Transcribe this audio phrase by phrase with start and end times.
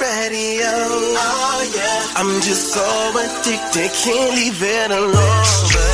[0.00, 0.66] radio.
[0.66, 1.14] Oh.
[1.16, 2.20] oh yeah.
[2.20, 2.84] I'm just so
[3.16, 5.93] addicted, can't leave it alone.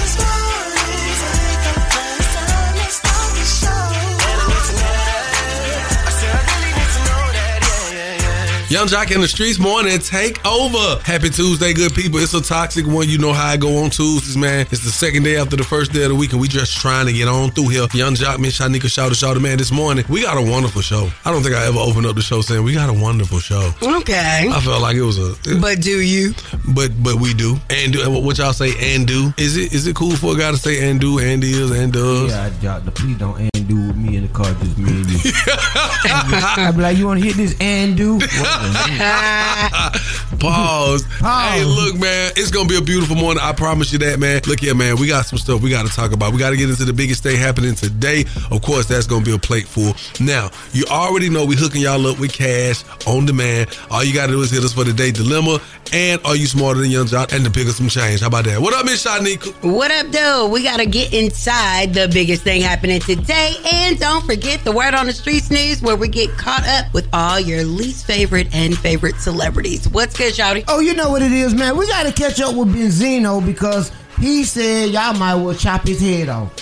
[8.71, 11.01] Yung Joc in the Streetz morning take over.
[11.03, 12.19] Happy Tuesday, good people.
[12.19, 13.09] It's a toxic one.
[13.09, 14.61] You know how I go on Tuesdays, man.
[14.71, 17.05] It's the second day after the first day of the week, and we just trying
[17.07, 17.85] to get on through here.
[17.93, 19.57] Yung Joc, Miss Shyneka, shout shout man.
[19.57, 21.09] This morning, we got a wonderful show.
[21.25, 23.73] I don't think I ever opened up the show saying we got a wonderful show.
[23.83, 24.47] Okay.
[24.49, 26.33] I felt like it was a But do you?
[26.73, 27.57] but but we do.
[27.69, 29.33] And do what y'all say and do.
[29.37, 31.91] Is it is it cool for a guy to say and do, and is, and
[31.91, 32.31] does?
[32.31, 34.89] Yeah, I doubt the please don't and do with me in the car, just me
[34.91, 35.19] and you.
[35.43, 38.17] I'd be like, you want to hit this and do?
[40.39, 41.03] Pause.
[41.19, 43.41] Hey, look, man, it's gonna be a beautiful morning.
[43.43, 44.41] I promise you that, man.
[44.47, 44.97] Look here, man.
[44.97, 46.31] We got some stuff we got to talk about.
[46.31, 48.25] We got to get into the biggest thing happening today.
[48.51, 49.95] Of course, that's gonna be a plate full.
[50.19, 53.77] Now, you already know we hooking y'all up with cash on demand.
[53.89, 55.59] All you got to do is hit us for the day dilemma.
[55.93, 57.33] And are you smarter than Yung Joc?
[57.33, 58.21] And to pick up some change.
[58.21, 58.61] How about that?
[58.61, 59.69] What up, Miss Shyneka?
[59.69, 60.47] What up, though?
[60.47, 63.55] We got to get inside the biggest thing happening today.
[63.73, 67.07] And don't forget the Word on the Streets news, where we get caught up with
[67.11, 69.89] all your least favorite and favorite celebrities.
[69.89, 70.63] What's good, Shouty?
[70.67, 71.75] Oh, you know what it is, man.
[71.75, 75.99] We got to catch up with Benzino because he said y'all might well chop his
[75.99, 76.55] head off.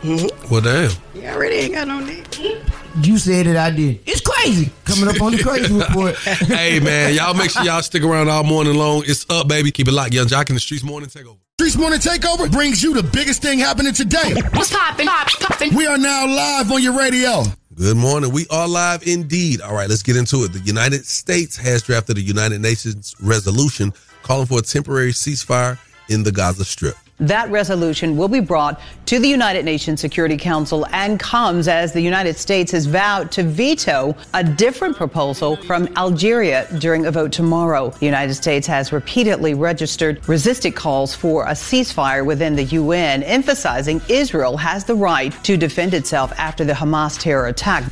[0.00, 0.50] Mm-hmm.
[0.50, 0.90] Well, damn.
[1.14, 2.24] You already ain't got no name.
[3.02, 4.00] You said it, I did.
[4.06, 4.70] It's crazy.
[4.84, 6.16] Coming up on the crazy report.
[6.18, 9.02] hey, man, y'all make sure y'all stick around all morning long.
[9.06, 9.70] It's up, baby.
[9.70, 10.14] Keep it locked.
[10.14, 11.38] Yung Joc in the Streetz morning takeover.
[11.60, 14.32] Streetz Morning Takeover brings you the biggest thing happening today.
[14.54, 15.06] What's poppin'?
[15.06, 15.74] Poppin'.
[15.74, 17.42] We are now live on your radio.
[17.74, 18.32] Good morning.
[18.32, 19.60] We are live indeed.
[19.60, 20.54] All right, let's get into it.
[20.54, 23.92] The United States has drafted a United Nations resolution
[24.22, 26.96] calling for a temporary ceasefire in the Gaza Strip.
[27.20, 32.00] That resolution will be brought to the United Nations Security Council and comes as the
[32.00, 37.90] United States has vowed to veto a different proposal from Algeria during a vote tomorrow.
[37.90, 44.00] The United States has repeatedly registered resisted calls for a ceasefire within the UN, emphasizing
[44.08, 47.84] Israel has the right to defend itself after the Hamas terror attack.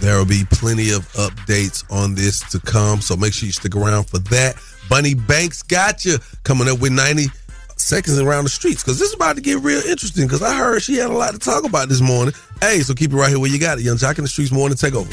[0.00, 3.74] There will be plenty of updates on this to come, so make sure you stick
[3.74, 4.56] around for that.
[4.90, 7.28] Bunny Banks got you coming up with 90
[7.76, 10.82] seconds around the streets because this is about to get real interesting because I heard
[10.82, 12.34] she had a lot to talk about this morning.
[12.60, 13.84] Hey, so keep it right here where you got it.
[13.84, 15.10] Yung Joc in the Streetz morning takeover.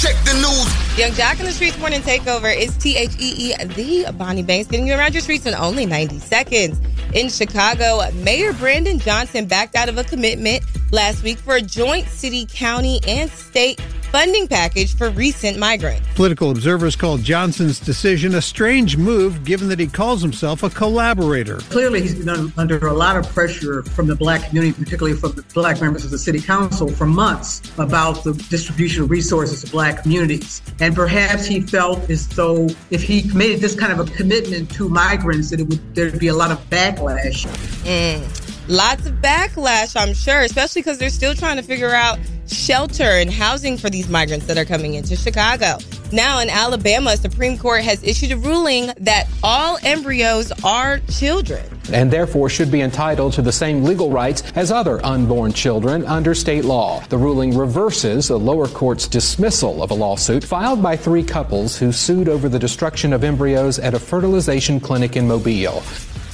[0.00, 0.98] Check the news.
[0.98, 4.66] Yung Joc in the Streetz Morning Takeover is T H E E, the Bonnie Banks,
[4.70, 6.80] getting you around your streets in only 90 seconds.
[7.12, 10.62] In Chicago, Mayor Brandon Johnson backed out of a commitment
[10.92, 13.78] last week for a joint city, county, and state
[14.16, 16.08] funding package for recent migrants.
[16.14, 21.58] Political observers called Johnson's decision a strange move given that he calls himself a collaborator.
[21.68, 25.42] Clearly, he's been under a lot of pressure from the black community, particularly from the
[25.52, 30.02] black members of the city council, for months about the distribution of resources to black
[30.02, 30.62] communities.
[30.80, 34.88] And perhaps he felt as though if he made this kind of a commitment to
[34.88, 37.44] migrants, that it would there'd be a lot of backlash.
[37.84, 38.45] Mm.
[38.68, 42.18] Lots of backlash, I'm sure, especially because they're still trying to figure out
[42.48, 45.78] shelter and housing for these migrants that are coming into Chicago.
[46.12, 51.64] Now, in Alabama, a Supreme Court has issued a ruling that all embryos are children.
[51.92, 56.34] and therefore should be entitled to the same legal rights as other unborn children under
[56.34, 57.00] state law.
[57.08, 61.92] The ruling reverses a lower court's dismissal of a lawsuit filed by three couples who
[61.92, 65.84] sued over the destruction of embryos at a fertilization clinic in Mobile.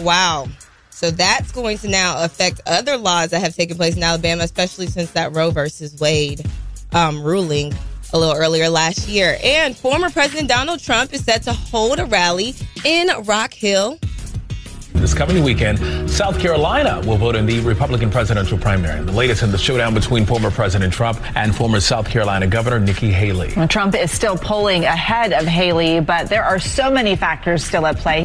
[0.01, 0.49] Wow.
[1.03, 4.87] So that's going to now affect other laws that have taken place in Alabama, especially
[4.87, 6.47] since that Roe versus Wade
[6.93, 7.75] um, ruling
[8.13, 9.37] a little earlier last year.
[9.43, 12.55] And former President Donald Trump is set to hold a rally
[12.85, 13.99] in Rock Hill.
[14.93, 19.03] This coming weekend, South Carolina will vote in the Republican presidential primary.
[19.05, 23.11] The latest in the showdown between former President Trump and former South Carolina Governor Nikki
[23.11, 23.53] Haley.
[23.57, 27.87] Well, Trump is still polling ahead of Haley, but there are so many factors still
[27.87, 28.25] at play.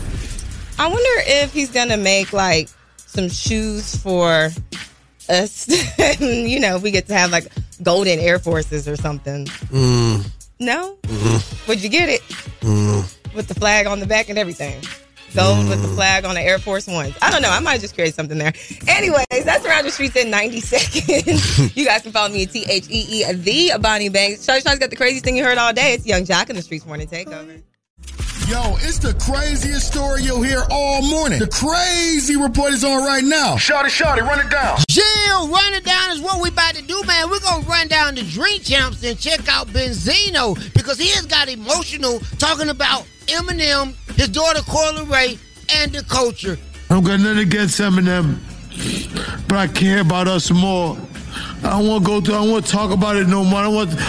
[0.79, 4.49] I wonder if he's to make like some shoes for
[5.29, 5.67] us.
[6.19, 7.47] you know, we get to have like
[7.83, 9.45] golden Air Forces or something.
[9.45, 10.29] Mm,
[10.59, 10.97] No?
[11.03, 12.21] mm, Would you get it?
[12.61, 13.33] mm.
[13.35, 14.81] With the flag on the back and everything.
[15.35, 15.95] Gold with the Mm.
[15.95, 17.13] flag on the Air Force Ones.
[17.21, 17.49] I don't know.
[17.49, 18.53] I might just create something there.
[18.87, 21.75] Anyways, that's around the streets in 90 seconds.
[21.75, 24.45] you guys can follow me at T H E E, the Bonnie Banks.
[24.45, 25.93] Charlie Shaw's got the craziest thing you heard all day.
[25.93, 27.61] It's Yung Joc in the Streetz Morning Takeover.
[28.47, 31.37] Yo, it's the craziest story you'll hear all morning.
[31.37, 33.55] The crazy report is on right now.
[33.55, 34.77] Shotty, shotty, run it down.
[34.87, 37.29] Jill, run it down is what we about to do, man.
[37.29, 41.49] We're gonna run down the drink champs and check out Benzino because he has got
[41.49, 45.37] emotional talking about Eminem, his daughter Coi Leray,
[45.81, 46.57] and the culture.
[46.89, 48.37] I don't got nothing against Eminem,
[49.49, 50.97] but I care about us more.
[51.65, 52.35] I don't want to go through.
[52.35, 53.59] I don't want to talk about it no more.
[53.59, 53.99] I don't want.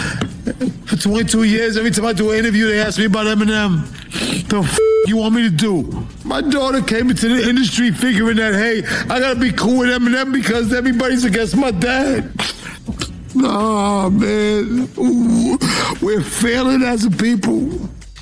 [0.87, 3.98] For 22 years, every time I do an interview, they ask me about Eminem.
[4.11, 6.07] The f- you want me to do?
[6.25, 8.83] My daughter came into the industry figuring that hey,
[9.13, 12.31] I gotta be cool with Eminem because everybody's against my dad.
[13.35, 14.89] Nah, man,
[16.01, 17.69] we're failing as a people.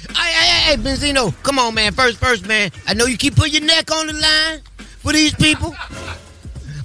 [0.09, 1.93] Hey, hey, hey, hey, Benzino, come on, man.
[1.93, 2.71] First, first, man.
[2.85, 4.59] I know you keep putting your neck on the line
[4.99, 5.73] for these people,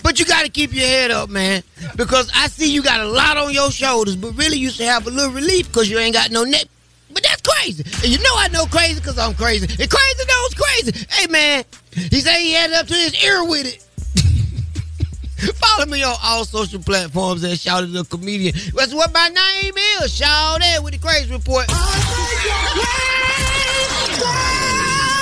[0.04, 1.64] but you got to keep your head up, man,
[1.96, 5.06] because I see you got a lot on your shoulders, but really you should have
[5.08, 6.66] a little relief because you ain't got no neck.
[7.42, 7.84] But that's crazy.
[8.02, 9.66] And you know I know crazy because I'm crazy.
[9.66, 11.06] And crazy knows crazy.
[11.10, 13.82] Hey, man, he said he had it up to his ear with it.
[15.56, 18.54] Follow me on all social platforms and shout at Shouted the Comedian.
[18.74, 21.66] That's what my name is, Shout Shouted with the Crazy Report.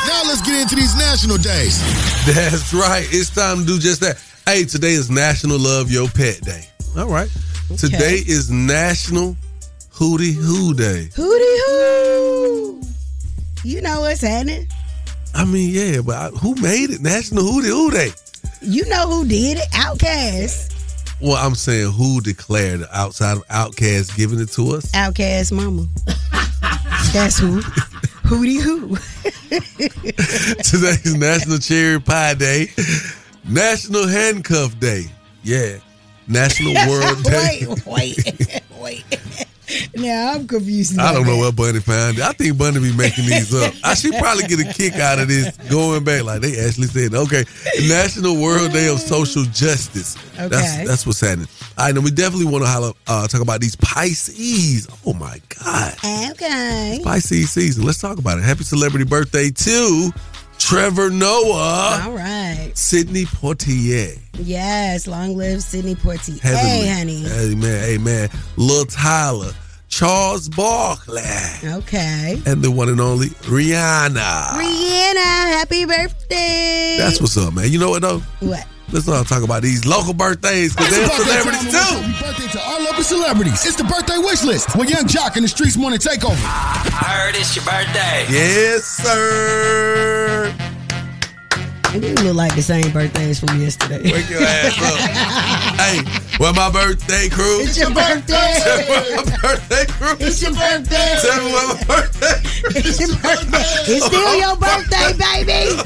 [0.06, 1.80] Now let's get into these national days.
[2.26, 3.06] That's right.
[3.10, 4.22] It's time to do just that.
[4.44, 6.64] Hey, today is National Love Your Pet Day.
[6.98, 7.30] All right.
[7.78, 9.36] Today is National
[10.00, 11.10] Hootie Hoo Day.
[11.12, 12.80] Hootie hoo.
[13.62, 14.66] You know what's happening.
[15.34, 17.02] I mean, yeah, but I, who made it?
[17.02, 18.08] National Hootie Hoo Day.
[18.62, 19.68] You know who did it?
[19.72, 21.20] OutKast.
[21.20, 24.90] Well, I'm saying who declared it outside of OutKast giving it to us?
[24.92, 25.86] OutKast mama.
[27.12, 27.60] That's who.
[27.60, 28.96] Hootie hoo.
[30.62, 32.68] Today's National Cherry Pie Day,
[33.46, 35.04] National Handcuff Day.
[35.42, 35.76] Yeah.
[36.26, 37.66] National World Day.
[37.68, 39.04] wait, wait, wait.
[39.96, 40.98] Now I'm confused.
[40.98, 41.40] I don't about know that.
[41.58, 42.20] where Bunny found.
[42.20, 43.72] I think Bunny be making these up.
[43.84, 46.24] I should probably get a kick out of this going back.
[46.24, 47.44] Like they actually said, okay,
[47.88, 50.14] National World Day of Social Justice.
[50.36, 50.84] That's Okay.
[50.86, 51.48] that's what's happening.
[51.78, 54.86] All right, and we definitely want to uh, talk about these Pisces.
[55.06, 55.94] Oh my God.
[56.32, 57.00] Okay.
[57.04, 57.84] Pisces season.
[57.84, 58.44] Let's talk about it.
[58.44, 60.10] Happy celebrity birthday to
[60.70, 62.02] Trevor Noah.
[62.04, 62.70] All right.
[62.74, 64.16] Sidney Poitier.
[64.34, 66.38] Yes, long live Sidney Poitier.
[66.38, 66.86] Heavenly.
[66.86, 67.26] Hey, honey.
[67.26, 67.84] Amen.
[67.90, 68.28] Amen.
[68.56, 69.50] Lil Tyler.
[69.88, 71.22] Charles Barkley.
[71.64, 72.40] Okay.
[72.46, 74.50] And the one and only Rihanna.
[74.50, 76.94] Rihanna, happy birthday.
[76.98, 77.68] That's what's up, man.
[77.72, 78.20] You know what though?
[78.38, 78.64] What?
[78.92, 82.06] Let's not talk about these local birthdays because It's they're birthday celebrities time, too.
[82.08, 83.64] we Happy birthday to our local celebrities.
[83.66, 86.34] It's the birthday wish list with Yung Joc in the Streetz Morning Takeover.
[86.42, 88.26] I heard it's your birthday.
[88.28, 90.52] Yes, sir.
[91.94, 94.02] You look like the same birthdays from yesterday.
[94.10, 94.98] Wake your ass up.
[95.80, 96.02] hey,
[96.40, 97.60] well, my birthday crew.
[97.62, 98.58] It's your birthday.
[98.58, 100.16] Tell me my birthday crew.
[100.18, 101.18] It's your birthday.
[101.22, 102.78] Tell me my birthday.
[102.78, 103.92] It's your birthday.
[103.92, 105.14] It's still your birthday,
[105.46, 105.78] baby.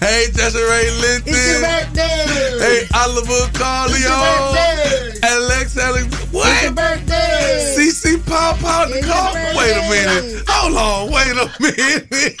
[0.00, 1.34] Hey, Desiree Linton.
[1.34, 2.24] It's your birthday.
[2.58, 4.08] Hey, Oliver Carleo.
[4.08, 5.20] birthday.
[5.22, 6.06] Alex Alex.
[6.06, 6.74] It's your What?
[6.74, 7.74] birthday.
[7.76, 9.34] CC Pop Pop It's Nicole.
[9.58, 10.44] Wait a minute.
[10.48, 11.12] Hold on.
[11.12, 12.36] Wait a minute.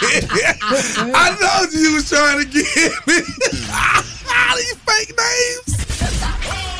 [1.14, 3.14] I know you was trying to get me.
[4.32, 5.76] All these fake names.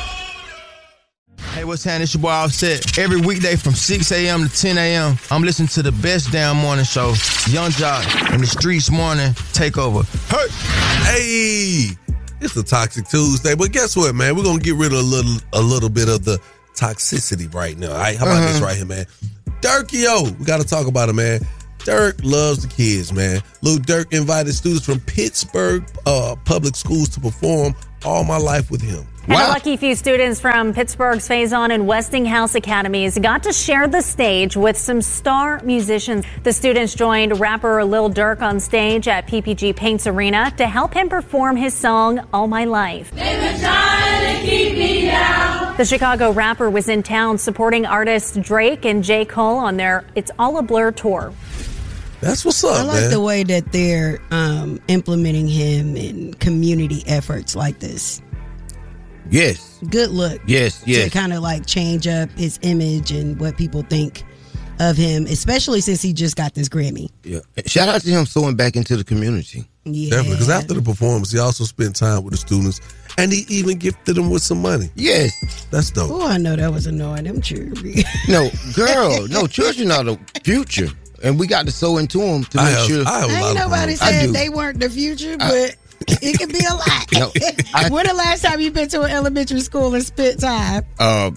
[1.53, 2.03] Hey, what's happening?
[2.03, 2.97] It's your boy Offset.
[2.97, 4.47] Every weekday from 6 a.m.
[4.47, 7.07] to 10 a.m., I'm listening to the best damn morning show,
[7.49, 10.05] Yung Joc and the Streetz Morning Takeover.
[10.29, 10.47] Hey!
[11.11, 11.89] Hey,
[12.39, 14.35] it's a toxic Tuesday, but guess what, man?
[14.35, 16.39] We're gonna get rid of a little, a little bit of the
[16.73, 17.91] toxicity right now.
[17.91, 18.65] All right, how about this Uh-huh.
[18.65, 19.05] right here, man?
[19.61, 21.41] Durkio, we got to talk about it, man.
[21.79, 23.41] Durk loves the kids, man.
[23.61, 28.81] Lil Durk invited students from Pittsburgh uh, public schools to perform "All My Life" with
[28.81, 29.05] him.
[29.27, 34.01] And a lucky few students from Pittsburgh's Faison and Westinghouse Academies got to share the
[34.01, 36.25] stage with some star musicians.
[36.43, 41.07] The students joined rapper Lil Durk on stage at PPG Paints Arena to help him
[41.07, 43.11] perform his song All My Life.
[45.77, 49.23] The Chicago rapper was in town supporting artists Drake and J.
[49.25, 51.31] Cole on their It's All a Blur tour.
[52.21, 53.09] That's what's up, I like man.
[53.09, 58.21] the way that they're um, implementing him in community efforts like this.
[59.29, 59.79] Yes.
[59.89, 60.41] Good look.
[60.45, 61.05] Yes, yes.
[61.05, 64.23] To kind of like change up his image and what people think
[64.79, 67.09] of him, especially since he just got this Grammy.
[67.23, 67.39] Yeah.
[67.65, 69.67] Shout out to him sewing back into the community.
[69.85, 70.11] Yeah.
[70.11, 72.81] Definitely, because after the performance, he also spent time with the students,
[73.17, 74.91] and he even gifted them with some money.
[74.95, 76.11] Yes, that's dope.
[76.11, 77.23] Oh, I know that was annoying.
[77.23, 77.95] Them children.
[78.27, 80.89] No, girl, no, children are the future.
[81.23, 83.03] And we got to sew into them to I make have- sure.
[83.07, 85.75] I have a lot Ain't of nobody I said they weren't the future, I- but
[86.23, 87.11] it could be a lot.
[87.13, 87.31] No,
[87.75, 90.83] I- when the last time you been to an elementary school and spent time?
[90.99, 91.31] Uh,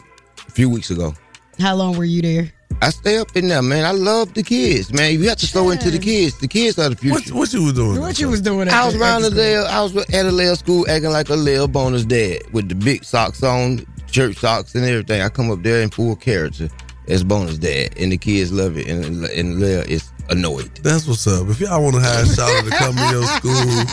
[0.46, 1.14] a few weeks ago.
[1.58, 2.52] How long were you there?
[2.82, 3.84] I stay up in there, man.
[3.84, 5.12] I love the kids, man.
[5.12, 6.38] You have to sow into the kids.
[6.38, 7.14] The kids are the future.
[7.32, 8.00] What, what you was doing?
[8.00, 8.68] What you was doing?
[8.68, 11.68] I was at around the I was at a Lil school acting like a Lil
[11.68, 15.22] bonus dad with the big socks on, church socks and everything.
[15.22, 16.68] I come up there in full character
[17.08, 20.70] as bonus dad, and the kids love it, and and Lil is annoyed.
[20.82, 21.48] That's what's up.
[21.48, 23.84] If y'all want to hire Charlotte to come to your school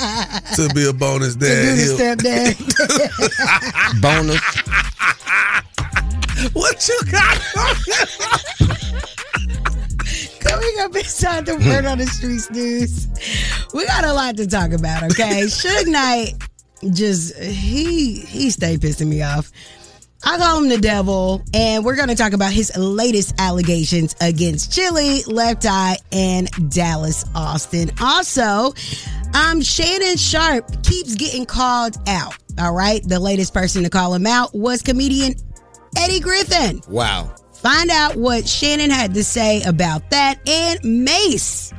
[0.67, 2.55] to be a bonus To do dad, the stepdad.
[4.03, 4.41] bonus.
[6.53, 7.37] what you got?
[10.39, 13.07] Coming up inside the word on the streets news,
[13.73, 15.03] we got a lot to talk about.
[15.03, 16.35] Okay, Suge Knight
[16.93, 19.51] just he he stay pissing me off.
[20.23, 24.71] I call him the devil, and we're going to talk about his latest allegations against
[24.71, 27.91] Chili, Left Eye, and Dallas Austin.
[27.99, 28.73] Also,
[29.33, 32.35] um, Shannon Sharpe keeps getting called out.
[32.59, 35.35] All right, the latest person to call him out was comedian
[35.97, 36.81] Eddie Griffin.
[36.87, 37.33] Wow.
[37.53, 41.73] Find out what Shannon had to say about that and Mase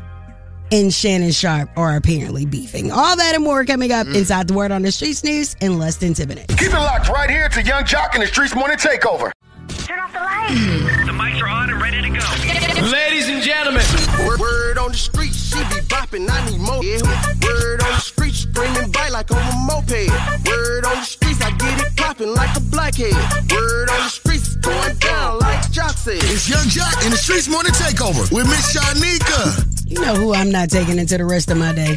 [0.73, 2.91] and Shannon Sharpe are apparently beefing.
[2.91, 5.97] All that and more coming up inside the Word on the Streets news in less
[5.99, 6.55] than 10 minutes.
[6.55, 9.33] Keep it locked right here to Yung Joc and the Streetz Morning Takeover.
[9.69, 10.53] Turn off the lights.
[10.53, 11.07] Mm.
[11.07, 12.91] The mics are on and ready to go.
[12.91, 13.85] Ladies and gentlemen.
[14.27, 16.83] Word, word on the street, she be bopping, I need more.
[16.83, 17.03] Yeah.
[17.45, 20.09] Word on the street, screaming bite like on a moped.
[20.49, 23.13] Word on the streets, I get it popping like a blackhead.
[23.53, 26.17] Word on the streets, going down like Joc said.
[26.17, 29.72] It's Yung Joc and the Streetz Morning Takeover with Miss Shyneka.
[29.87, 31.97] You know who I'm not taking into the rest of my day.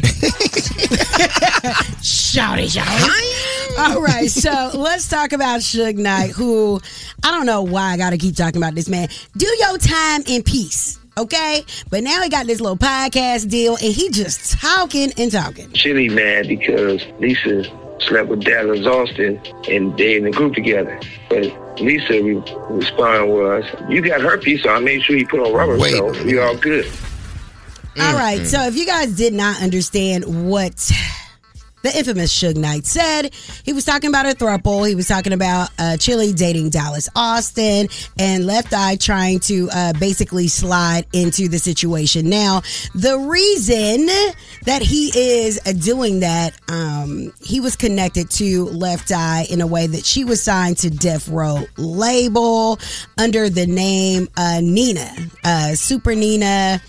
[2.02, 3.78] Shouty, shouty.
[3.78, 6.80] All right, so let's talk about Suge Knight, who
[7.24, 9.08] I don't know why I got to keep talking about this man.
[9.36, 11.64] Do your time in peace, okay?
[11.90, 15.70] But now he got this little podcast deal, and he just talking and talking.
[15.72, 17.64] Chili mad because Lisa
[18.00, 20.98] slept with Dallas Austin and they in the group together.
[21.28, 25.52] But Lisa re- respond was, "You got herpes, so I made sure you put on
[25.52, 25.94] rubber, Wait.
[25.94, 26.86] so we all good."
[27.98, 30.74] All right, so if you guys did not understand what
[31.82, 33.32] the infamous Suge Knight said,
[33.64, 34.86] he was talking about a throuple.
[34.86, 37.88] He was talking about uh, Chili dating Dallas Austin
[38.18, 42.28] and Left Eye trying to uh, basically slide into the situation.
[42.28, 42.60] Now,
[42.94, 44.06] the reason
[44.64, 49.86] that he is doing that, um, he was connected to Left Eye in a way
[49.86, 52.78] that she was signed to Death Row label
[53.16, 55.08] under the name uh, Nina,
[55.44, 56.82] uh, Super Nina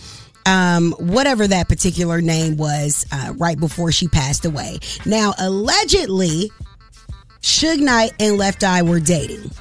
[0.48, 4.80] um, whatever that particular name was uh, right before she passed away.
[5.06, 6.50] Now, allegedly,
[7.42, 9.52] Suge Knight and Left Eye were dating.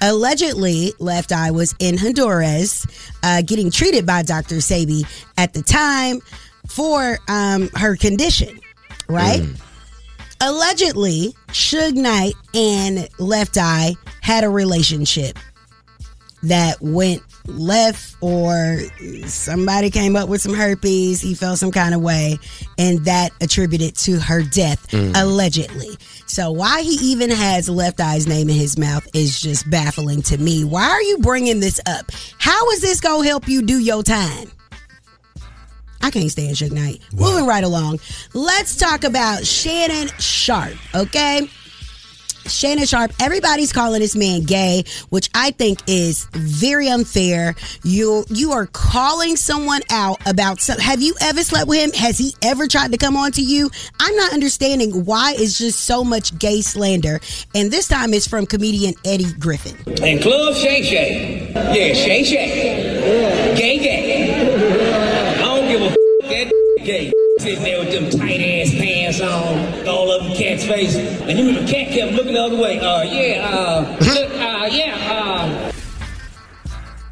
[0.00, 2.86] Allegedly, Left Eye was in Honduras
[3.22, 4.56] uh, getting treated by Dr.
[4.56, 5.06] Sebi
[5.36, 6.20] at the time
[6.68, 8.60] for um, her condition,
[9.08, 9.42] right?
[10.40, 15.38] Allegedly, Suge Knight and Left Eye had a relationship
[16.42, 18.78] that went left or
[19.26, 22.38] somebody came up with some herpes he felt some kind of way
[22.76, 25.12] and that attributed to her death Mm.
[25.20, 30.22] allegedly so why he even has left eye's name in his mouth is just baffling
[30.22, 33.78] to me why are you bringing this up how is this gonna help you do
[33.78, 34.50] your time
[36.00, 37.00] I can't stand Suge Knight.
[37.12, 37.98] Moving right along.
[38.32, 41.50] Let's talk about Shannon Sharpe, okay?
[42.48, 47.54] Shannon Sharpe, everybody's calling this man gay, which I think is very unfair.
[47.84, 51.92] You you are calling someone out about some have you ever slept with him?
[51.92, 53.70] Has he ever tried to come on to you?
[54.00, 57.20] I'm not understanding why it's just so much gay slander.
[57.54, 59.76] And this time it's from comedian Eddie Griffin.
[60.02, 61.52] And Club Shay Shay.
[61.54, 63.54] Yeah, Shay Shay.
[63.56, 65.34] Gay gay.
[65.34, 65.96] I don't give a f-
[66.28, 66.52] that
[66.84, 67.12] gay.
[67.48, 70.94] Sitting there with them tight ass pants on, all of them cat's face.
[70.96, 72.78] And then the cat kept looking the other way.
[72.78, 75.77] Uh, yeah, uh, look, uh, yeah, uh.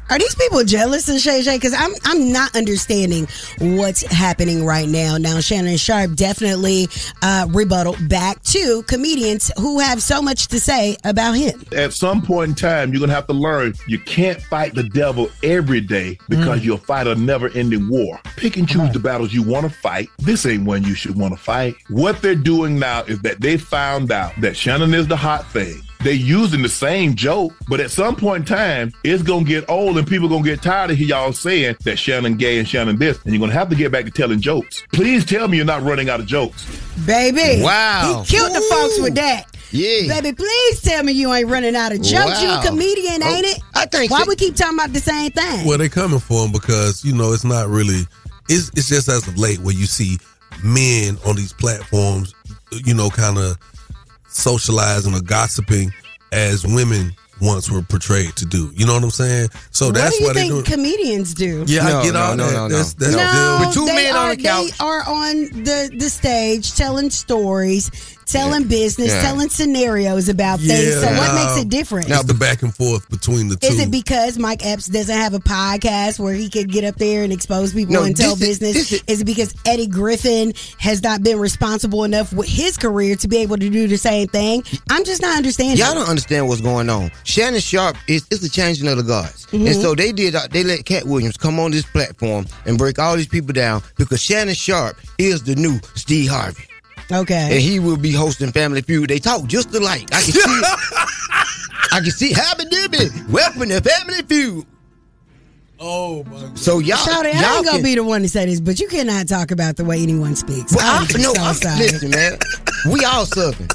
[0.09, 1.57] Are these people jealous of Shay Shay?
[1.57, 3.27] Because I'm I'm not understanding
[3.59, 5.17] what's happening right now.
[5.17, 6.87] Now Shannon Sharpe definitely
[7.21, 11.61] uh, rebutted back to comedians who have so much to say about him.
[11.75, 15.29] At some point in time, you're gonna have to learn you can't fight the devil
[15.43, 18.19] every day because you'll fight a never-ending war.
[18.37, 20.09] Pick and choose the battles you want to fight.
[20.19, 21.75] This ain't one you should want to fight.
[21.89, 25.81] What they're doing now is that they found out that Shannon is the hot thing.
[26.03, 29.97] They using the same joke, but at some point in time, it's gonna get old
[29.97, 33.19] and people gonna get tired of hear y'all saying that Shannon gay and Shannon this,
[33.23, 34.83] and you're gonna have to get back to telling jokes.
[34.93, 36.65] Please tell me you're not running out of jokes.
[37.05, 37.63] Baby.
[37.63, 38.23] Wow.
[38.25, 39.45] He killed the folks with that.
[39.71, 40.07] Yeah.
[40.21, 42.41] Baby, please tell me you ain't running out of jokes.
[42.41, 42.61] You Wow.
[42.61, 43.59] a comedian, ain't it?
[43.75, 45.65] I think Why we keep talking about the same thing?
[45.67, 48.07] Well, they coming for him because you know it's not really.
[48.49, 50.17] It's it's just as of late where you see
[50.63, 52.33] men on these platforms,
[52.71, 53.57] you know, kind of
[54.37, 55.91] socializing or gossiping
[56.31, 58.71] as women once were portrayed to do.
[58.75, 59.49] You know what I'm saying?
[59.71, 60.71] So that's what that's do you why they think do.
[60.71, 61.63] comedians do?
[61.67, 62.69] Yeah, I get all that.
[62.71, 68.65] That's, that's no, still- they are, They are on the, the stage telling stories, telling
[68.65, 69.21] business, Yeah.
[69.21, 70.93] telling scenarios about things.
[70.95, 72.09] So what now- makes it different?
[72.09, 73.67] It's the back and forth between the two.
[73.67, 77.23] Is it because Mike Epps doesn't have a podcast where he could get up there
[77.23, 78.91] and expose people No, and tell is- business?
[79.07, 83.37] Is, it because Eddie Griffin has not been responsible enough with his career to be
[83.37, 84.63] able to do the same thing?
[84.89, 85.77] I'm just not understanding.
[85.77, 87.11] Y'all don't understand what's going on.
[87.23, 89.81] Shannon Sharpe is it's the changing of the guards, and Mhm.
[89.81, 90.35] so they did.
[90.51, 94.21] They let Katt Williams come on this platform and break all these people down because
[94.21, 96.63] Shannon Sharpe is the new Steve Harvey,
[97.11, 97.49] Okay.
[97.53, 99.09] and he will be hosting Family Feud.
[99.09, 100.07] They talk just alike.
[100.13, 100.39] I can see.
[100.39, 100.65] it.
[101.93, 103.29] I can see Happy Dibby.
[103.29, 104.65] Welcome to Family Feud.
[105.79, 108.45] Oh my So y'all, Shawty, I y'all ain't gonna can- be the one to say
[108.45, 110.75] this, but you cannot talk about the way anyone speaks.
[110.75, 111.77] Well, I'm I, just no, so I'm, sorry.
[111.77, 112.37] listen, man.
[112.91, 113.67] We all Southern.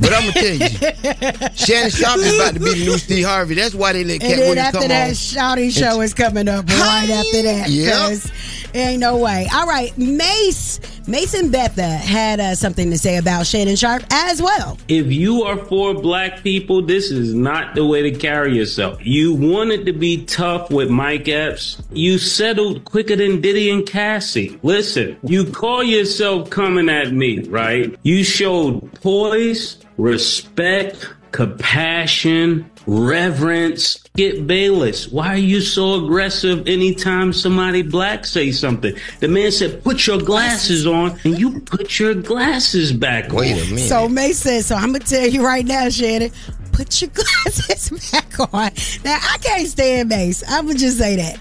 [0.00, 3.54] But I'm gonna tell you, Shannon Sharpe is about to be the new Steve Harvey.
[3.56, 5.14] That's why they let Katt And then Williams after that, on.
[5.14, 7.66] Shouty show is coming up right after that.
[7.68, 7.92] Yep.
[7.94, 8.32] 'cause
[8.74, 9.46] Ain't no way.
[9.52, 14.78] All right, Mase, Mason Betha had uh, something to say about Shannon Sharpe as well.
[14.88, 19.04] If you are for black people, this is not the way to carry yourself.
[19.04, 21.82] You wanted to be tough with Mike Epps.
[21.92, 24.58] You settled quicker than Diddy and Cassie.
[24.62, 27.98] Listen, you call yourself coming at me, right?
[28.02, 33.98] You showed poise, respect, compassion, reverence.
[34.14, 35.08] Get Bayless.
[35.08, 38.94] Why are you so aggressive anytime somebody black say something?
[39.20, 43.58] The man said, put your glasses on, and you put your glasses back Wait on.
[43.58, 43.88] a minute.
[43.88, 46.30] So Mase said, so I'm gonna tell you right now, Shannon,
[46.72, 48.70] put your glasses back on.
[49.04, 50.44] Now I can't stand Mase.
[50.46, 51.38] I'm gonna just say that.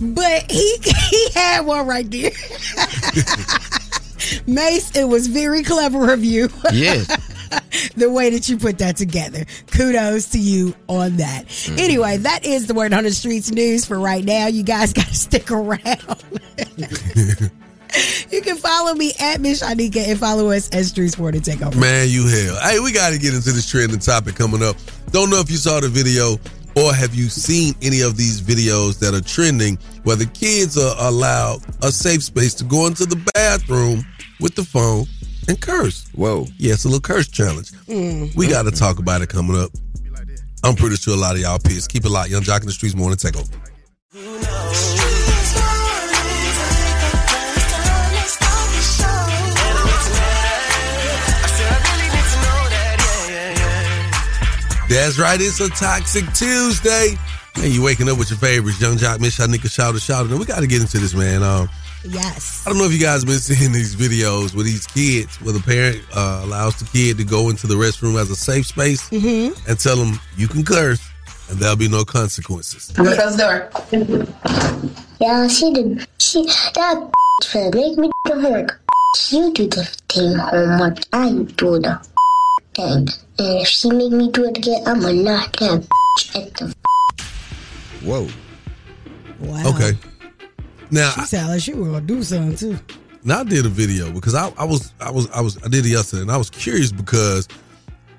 [0.00, 0.78] But he
[1.10, 2.30] he had one right there.
[4.46, 6.48] Mase, it was very clever of you.
[6.72, 7.06] Yes.
[7.96, 9.44] the way that you put that together.
[9.68, 11.46] Kudos to you on that.
[11.46, 11.78] Mm-hmm.
[11.78, 14.46] Anyway, that is the word on the streets news for right now.
[14.46, 15.80] You guys got to stick around.
[18.30, 21.62] you can follow me at Miss Shyneka and follow us at Street Sport and Take
[21.62, 21.78] Over.
[21.78, 22.58] Man, you hell.
[22.62, 24.76] Hey, we got to get into this trending topic coming up.
[25.10, 26.38] Don't know if you saw the video
[26.76, 30.94] or have you seen any of these videos that are trending where the kids are
[31.08, 34.04] allowed a safe space to go into the bathroom
[34.40, 35.06] with the phone
[35.48, 36.08] and curse.
[36.14, 36.46] Whoa.
[36.58, 37.70] Yeah, it's a little curse challenge.
[37.88, 38.34] Mm.
[38.36, 39.70] We got to talk about it coming up.
[40.64, 41.90] I'm pretty sure a lot of y'all pissed.
[41.90, 42.30] Keep it locked.
[42.30, 43.46] Yung Joc in the Streetz Morning Take Over.
[54.88, 55.40] That's right.
[55.40, 57.16] It's a toxic Tuesday.
[57.56, 60.30] And you waking up with your favorites, Yung Joc, Miss Shyneka, Shouter, Shouter.
[60.30, 61.42] And we got to get into this, man.
[61.42, 61.68] Um,
[62.08, 62.62] Yes.
[62.66, 65.60] I don't know if you guys been seeing these videos with these kids where the
[65.60, 69.54] parent uh, allows the kid to go into the restroom as a safe space Mm-hmm.
[69.70, 71.00] and tell them you can curse
[71.50, 72.92] and there'll be no consequences.
[72.98, 73.42] I'm gonna close the
[74.04, 74.96] door.
[75.20, 76.06] Yeah, she did.
[76.18, 77.10] She that
[77.42, 78.80] trying to make me do the homework.
[79.30, 80.98] You do the thing homework.
[81.12, 82.00] I do the
[82.74, 82.86] thing.
[82.86, 85.86] And if she make me do it again, I'ma knock that
[86.34, 86.74] at the.
[88.02, 88.28] Whoa.
[89.40, 89.68] Wow.
[89.74, 89.92] Okay.
[90.90, 92.78] Now, She sounded like she was gonna do something too.
[93.24, 95.84] now I did a video because I, I was I was I was I did
[95.84, 97.48] it yesterday and I was curious because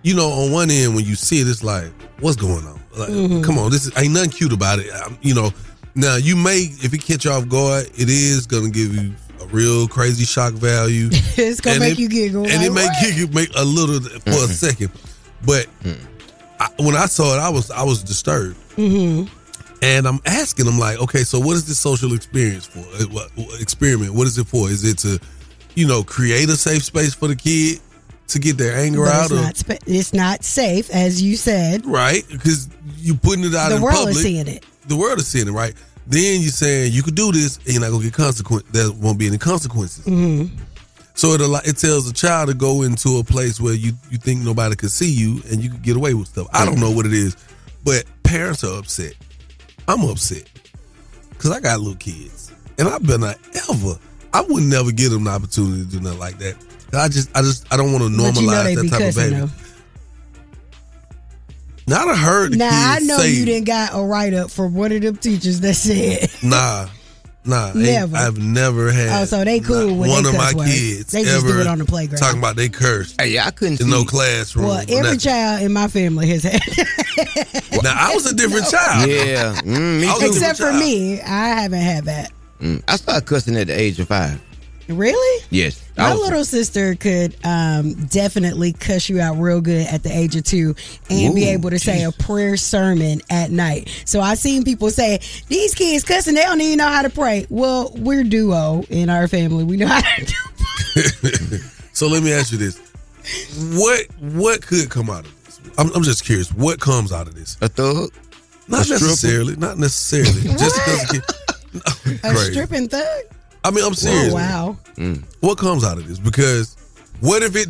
[0.03, 3.10] you know on one end when you see it it's like what's going on like,
[3.10, 3.43] Mhm.
[3.43, 5.51] come on this is ain't nothing cute about it Um, you know
[5.95, 9.45] now you may if it catch you off guard it is gonna give you a
[9.47, 12.43] real crazy shock value it's gonna And make it- you giggle.
[12.45, 12.95] and like, it may what?
[13.01, 14.91] give you make a little for a second
[15.45, 15.67] but
[16.60, 19.30] I, when I saw it I was I was disturbed Mhm.
[19.82, 22.80] And I'm asking them like, okay, so what is this social experience for?
[22.80, 24.13] Uh, Experiment.
[24.13, 24.70] What is it for?
[24.70, 25.20] Is it to,
[25.76, 27.80] you know, create a safe space for the kid
[28.30, 29.70] to get their anger But out it's of?
[29.70, 31.86] not, it's not safe, as you said.
[31.86, 32.24] right?
[32.30, 34.16] Because you're putting it out The in world public.
[34.18, 34.66] is seeing it.
[34.88, 35.74] The world is seeing it, right?
[36.08, 38.63] Then you're saying you could do this and you're not gonna get consequence.
[38.72, 40.06] There won't be any consequences.
[40.06, 40.46] hmm
[41.13, 44.42] So it it tells a child to go into a place where you you think
[44.42, 46.48] nobody could see you and you can get away with stuff.
[46.54, 47.36] I don't know what it is,
[47.84, 49.13] but parents are upset.
[49.88, 50.50] I'm upset
[51.30, 53.36] because I got little kids, and I've been a
[53.69, 53.97] ever.
[54.34, 56.56] I would never give them the opportunity to do nothing like that.
[56.93, 59.15] I just I just I don't want to But you know normalize that type of
[59.15, 59.45] behavior.
[59.45, 59.52] though.
[61.88, 64.91] Now I heard Now I know say, you didn't got a write up from one
[64.91, 66.30] of them teachers that said.
[66.43, 66.88] Nah,
[67.47, 67.71] nah.
[67.73, 68.15] Never.
[68.15, 69.21] I've never had.
[69.21, 70.71] Oh, so they cool not with one they of my cuss words.
[70.73, 72.19] kids They just do it on the playground.
[72.19, 73.15] talking about they curse.
[73.19, 74.65] Hey, I couldn't in no classroom.
[74.67, 75.19] Well, every nothing.
[75.19, 76.62] child in my family has had.
[77.83, 79.07] Now I was a different child.
[79.10, 80.25] Yeah, mm, me too.
[80.33, 80.79] Except for child.
[80.79, 82.31] me, I haven't had that.
[82.60, 84.41] Mm, I started cussing at the age of five.
[84.88, 85.43] Really?
[85.50, 90.10] Yes, My was- little sister could um, definitely cuss you out real good at the
[90.15, 90.76] age of two
[91.10, 93.89] and be able to say a prayer sermon at night.
[94.06, 97.45] So I've seen people say, these kids cussing, they don't even know how to pray.
[97.50, 99.63] Well, we're duo in our family.
[99.63, 100.34] We know how to do
[101.93, 102.80] so let me ask you this:
[103.78, 105.60] what what could come out of this?
[105.78, 106.52] I'm, I'm just curious.
[106.54, 107.58] What comes out of this?
[107.62, 108.12] A thug?
[108.67, 109.04] Not A stripper?
[109.06, 109.56] necessarily.
[109.58, 110.41] Not necessarily.
[110.58, 110.76] just
[111.12, 111.43] because.
[112.23, 112.52] a Crazy.
[112.54, 113.23] stripping thug.
[113.67, 114.32] I mean, I'm serious.
[114.32, 114.77] Oh, wow.
[115.41, 116.19] What comes out of this?
[116.19, 116.77] Because
[117.19, 117.67] what if it?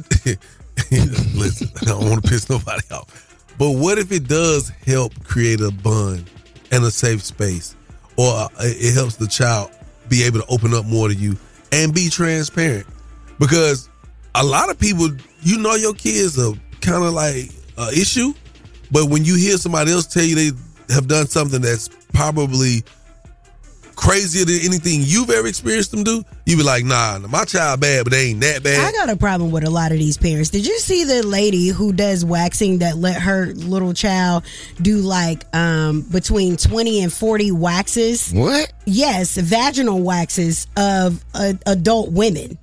[1.35, 5.59] listen, I don't want to piss nobody off, but what if it does help create
[5.59, 6.29] a bond
[6.71, 7.75] and a safe space,
[8.15, 9.71] or uh, it helps the child
[10.07, 11.35] be able to open up more to you
[11.71, 12.85] and be transparent?
[13.39, 13.89] Because
[14.35, 15.09] a lot of people,
[15.41, 18.33] you know, your kids are kind of like an issue,
[18.91, 22.83] but when you hear somebody else tell you they have done something that's probably
[23.97, 28.05] crazier than anything you've ever experienced them do, you be like, nah, my child bad,
[28.05, 28.79] but they ain't that bad.
[28.87, 30.49] I got a problem with a lot of these parents.
[30.49, 34.45] Did you see the lady who does waxing that let her little child
[34.81, 38.31] do like um between 20 and 40 waxes?
[38.31, 38.71] What?
[38.85, 42.57] Yes, vaginal waxes of uh, adult women.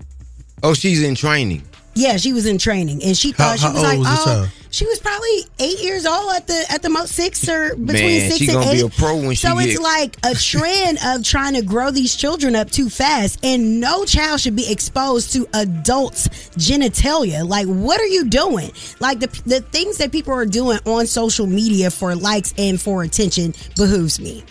[0.62, 1.62] Oh, she's in training.
[1.96, 4.08] Yeah, she was in training and she How- thought she how was old like, was
[4.08, 4.48] the oh, child?
[4.70, 8.30] she was probably eight years old at the at the most six or between Man,
[8.32, 8.74] six she and gonna eight.
[8.74, 11.92] be a pro when she so it's get- like a trend of trying to grow
[11.92, 16.26] these children up too fast, and no child should be exposed to adults'
[16.56, 17.46] genitalia.
[17.48, 18.72] Like, what are you doing?
[18.98, 23.04] Like the the things that people are doing on social media for likes and for
[23.04, 24.42] attention behooves me.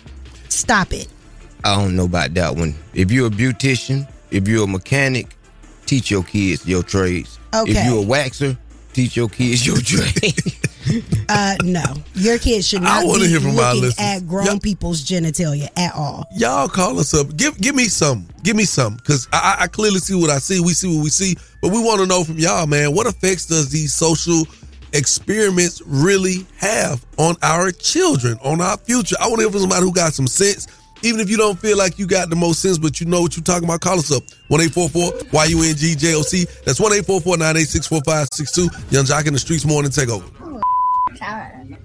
[0.48, 1.08] Stop it.
[1.66, 2.76] I don't know about that one.
[2.94, 5.36] If you're a beautician, if you're a mechanic,
[5.86, 7.40] teach your kids your trades.
[7.54, 7.72] Okay.
[7.72, 8.58] If you're a waxer,
[8.94, 10.36] teach your kids your trade.
[11.30, 11.82] Uh, no,
[12.14, 14.22] your kids should I not wanna be hear from my looking listeners.
[14.22, 16.28] at grown people's genitalia at all.
[16.36, 17.36] Y'all call us up.
[17.38, 18.28] Give give me some.
[18.44, 18.98] Give me some.
[19.00, 20.60] Cause I, I I clearly see what I see.
[20.60, 21.36] We see what we see.
[21.62, 24.44] But we want to know from y'all, man, what effects does these social
[24.92, 29.16] experiments really have on our children, on our future?
[29.20, 30.68] I want to hear from somebody who got some sense.
[31.04, 33.36] Even if you don't feel like you got the most sense, but you know what
[33.36, 34.24] you're talking about, call us up.
[34.50, 36.46] 1-844 Y-U-N-G-J-O-C.
[36.66, 38.92] That's 1-844-986-4562.
[38.92, 40.30] Yung Joc in the Streetz Morning Takeover.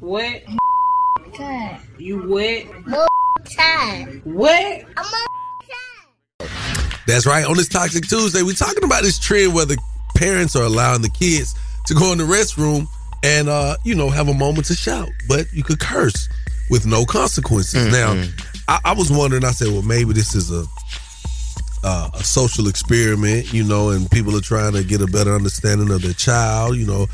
[0.00, 0.42] What?
[1.34, 1.80] Tired.
[1.98, 3.48] You what?
[3.50, 4.24] Tired.
[4.24, 4.84] What?
[7.06, 7.44] That's right.
[7.44, 9.78] On this Toxic Tuesday, we're talking about this trend where the
[10.14, 11.54] parents are allowing the kids
[11.86, 12.86] to go in the restroom
[13.24, 16.28] and, uh, you know, have a moment to shout, but you could curse
[16.70, 17.90] with no consequences.
[17.92, 18.22] Now,
[18.68, 19.44] I, I was wondering.
[19.44, 20.64] I said, well, maybe this is a
[21.84, 25.90] uh, a social experiment, you know, and people are trying to get a better understanding
[25.90, 27.06] of their child, you know,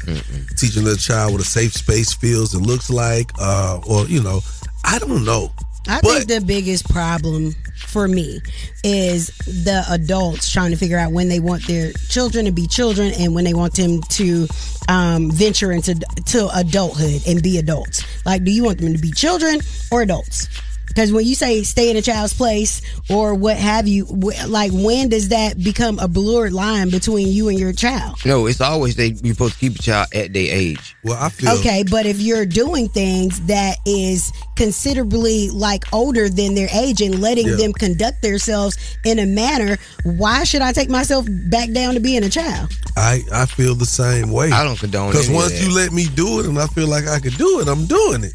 [0.56, 4.40] teaching their child what a safe space feels and looks like, uh, or you know,
[4.82, 5.52] I don't know.
[5.86, 8.40] I think the biggest problem for me
[8.82, 13.12] is the adults trying to figure out when they want their children to be children
[13.18, 14.48] and when they want them to
[14.88, 18.02] um, venture into to adulthood and be adults.
[18.24, 19.60] Like, do you want them to be children
[19.92, 20.48] or adults?
[20.94, 22.80] Because when you say stay in a child's place
[23.10, 24.04] or what have you,
[24.46, 28.16] like when does that become a blurred line between you and your child?
[28.24, 30.94] no, it's always they you're supposed to keep a child at their age.
[31.02, 36.54] Well, I feel Okay, but if you're doing things that is considerably like older than
[36.54, 37.56] their age and letting Yeah.
[37.56, 42.22] them conduct themselves in a manner, why should I take myself back down to being
[42.24, 42.70] a child?
[42.96, 44.52] I I feel the same way.
[44.52, 47.18] I don't condone Because once you let me do it, and I feel like I
[47.18, 48.32] could do it, I'm doing it.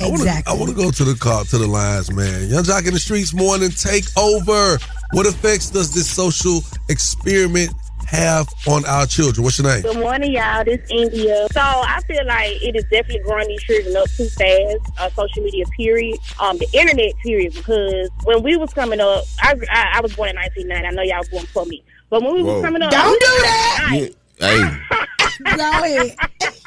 [0.00, 0.52] I wanna, Exactly.
[0.52, 2.48] I want to go to the car to the lines, man.
[2.48, 4.78] Yung Joc in the Streetz morning take over.
[5.12, 7.70] What effects does this social experiment
[8.06, 9.42] have on our children?
[9.44, 9.82] What's your name?
[9.82, 10.64] Good morning, y'all.
[10.64, 11.46] This is India.
[11.52, 14.76] So I feel like it is definitely growing these children up too fast.
[14.98, 16.18] Uh, social media, period.
[16.40, 17.54] Um, the internet, period.
[17.54, 20.86] Because when we was coming up, I, I, I was born in 1990.
[20.86, 21.82] I know y'all was born for me.
[22.10, 22.54] But when we Whoa.
[22.56, 23.78] was coming up, Don't do that!
[23.80, 24.14] outside.
[24.38, 25.06] Hey,
[25.44, 26.16] Go ahead.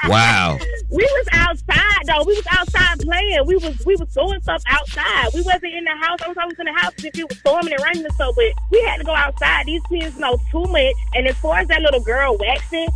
[0.07, 0.57] wow.
[0.89, 2.23] We was outside though.
[2.25, 3.45] We was outside playing.
[3.45, 5.29] We was we was doing stuff outside.
[5.33, 6.19] We wasn't in the house.
[6.23, 8.35] I was always in the house if it was storming and raining and stuff.
[8.35, 9.65] But we had to go outside.
[9.65, 10.95] These kids know too much.
[11.15, 12.87] And as far as that little girl waxing,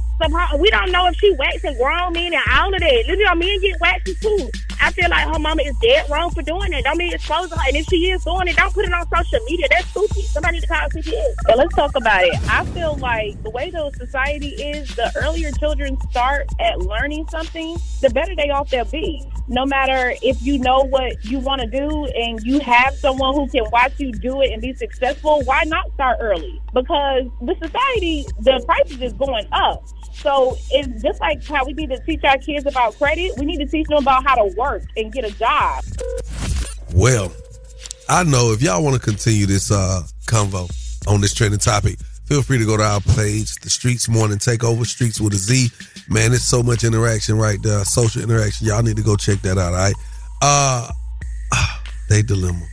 [0.59, 3.03] we don't know if she waxing grown men and all of that.
[3.07, 4.49] You know, men get waxing too.
[4.81, 6.83] I feel like her mama is dead wrong for doing it.
[6.83, 7.63] Don't be exposing her.
[7.67, 9.67] And if she is doing it, don't put it on social media.
[9.69, 10.23] That's stupid.
[10.25, 11.55] Somebody to call CPS.
[11.55, 12.35] Let's talk about it.
[12.49, 17.77] I feel like the way the society is, the earlier children start at learning something,
[18.01, 19.23] the better they off they'll be.
[19.47, 23.47] No matter if you know what you want to do and you have someone who
[23.47, 26.61] can watch you do it and be successful, why not start early?
[26.73, 29.83] Because the society, the prices is going up.
[30.13, 33.31] So it's just like how we need to teach our kids about credit.
[33.37, 35.83] We need to teach them about how to work and get a job.
[36.93, 37.33] Well,
[38.09, 40.69] I know if y'all want to continue this uh convo
[41.07, 44.85] on this trending topic, feel free to go to our page, the Streetz Morning Takeover,
[44.85, 45.69] Streets with a Z.
[46.07, 48.67] Man, it's so much interaction right there, social interaction.
[48.67, 49.95] Y'all need to go check that out, all right?
[50.41, 50.89] Uh
[52.09, 52.65] they dilemma.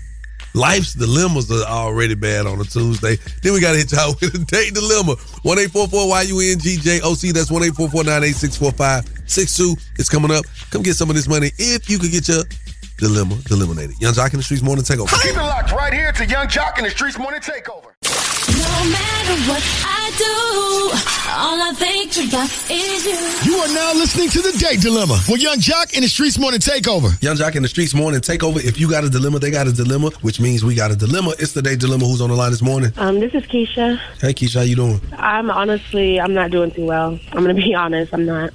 [0.54, 3.16] Life's dilemmas are already bad on a Tuesday.
[3.42, 5.16] Then we got to hit y'all with a date dilemma.
[5.42, 5.58] 1
[6.08, 7.32] Y-U-N-G-J-O-C.
[7.32, 8.60] That's 1 986
[9.98, 10.44] It's coming up.
[10.70, 12.42] Come get some of this money if you could get your
[12.98, 13.96] dilemma eliminated.
[14.00, 15.22] Yung Joc in the Streetz Morning Takeover.
[15.22, 17.94] Keep it locked right here to Yung Joc in the Streetz Morning Takeover.
[18.50, 20.90] No matter what I do,
[21.32, 23.52] all I think about is you.
[23.52, 26.60] You are now listening to the Date Dilemma with Yung Joc in the Streetz Morning
[26.60, 27.10] Takeover.
[27.22, 28.62] Yung Joc in the Streetz Morning Takeover.
[28.62, 31.30] If you got a dilemma, they got a dilemma, which means we got a dilemma.
[31.38, 32.04] It's the day dilemma.
[32.06, 32.92] Who's on the line this morning?
[32.98, 33.98] Um, this is Keisha.
[34.20, 35.00] Hey, Keisha, how you doing?
[35.16, 37.18] I'm honestly, I'm not doing too well.
[37.32, 38.52] I'm gonna be honest, I'm not.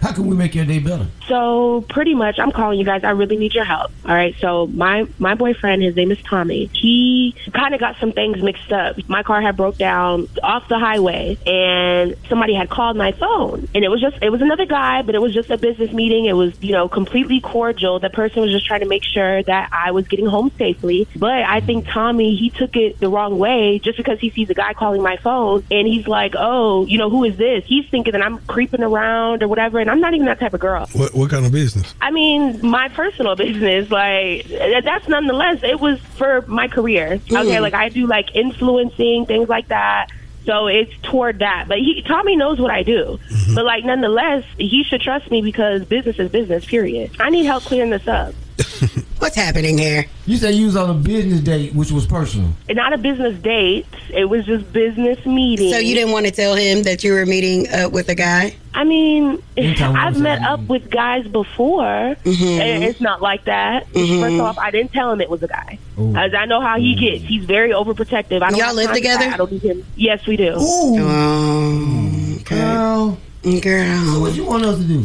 [0.00, 1.06] How can we make your day better?
[1.28, 3.04] So pretty much, I'm calling you guys.
[3.04, 3.90] I really need your help.
[4.04, 4.34] All right.
[4.38, 6.66] So my my boyfriend, his name is Tommy.
[6.74, 8.96] He kind of got some things mixed up.
[9.08, 13.84] My car had broke down off the highway, and somebody had called my phone, and
[13.84, 16.26] it was just it was another guy, but it was just a business meeting.
[16.26, 17.98] It was you know completely cordial.
[17.98, 21.08] The person was just trying to make sure that I was getting home safely.
[21.16, 24.54] But I think Tommy he took it the wrong way just because he sees a
[24.54, 27.64] guy calling my phone, and he's like, oh, you know who is this?
[27.66, 30.60] He's thinking that I'm creeping around or whatever, and I'm not even that type of
[30.60, 30.86] girl.
[30.92, 31.94] What, what kind of business?
[32.00, 37.14] I mean, my personal business, like that's nonetheless, it was for my career.
[37.14, 37.60] Okay, Mm.
[37.60, 40.08] like I do like influencing things like that.
[40.44, 41.66] So it's toward that.
[41.68, 43.18] But he Tommy knows what I do.
[43.28, 43.54] Mm-hmm.
[43.54, 46.64] But like nonetheless, he should trust me because business is business.
[46.64, 47.12] Period.
[47.20, 48.34] I need help clearing this up.
[49.18, 50.04] What's happening here?
[50.26, 52.50] You said you was on a business date, which was personal.
[52.68, 53.86] Not a business date.
[54.12, 55.72] It was just business meeting.
[55.72, 58.54] So you didn't want to tell him that you were meeting up with a guy?
[58.74, 62.58] I mean, I've met up with guys before, Mhm.
[62.60, 63.90] and it's not like that.
[63.92, 64.20] Mhm.
[64.20, 65.78] First off, I didn't tell him it was a guy,
[66.16, 67.24] as I know how he gets.
[67.24, 68.42] He's very overprotective.
[68.42, 69.24] I don't Y'all live together?
[69.24, 69.34] that.
[69.34, 69.84] I don't need him.
[69.96, 70.54] Yes, we do.
[70.56, 72.56] Oh, okay.
[72.56, 73.18] Girl.
[73.60, 74.20] Girl.
[74.20, 75.04] What you want us to do?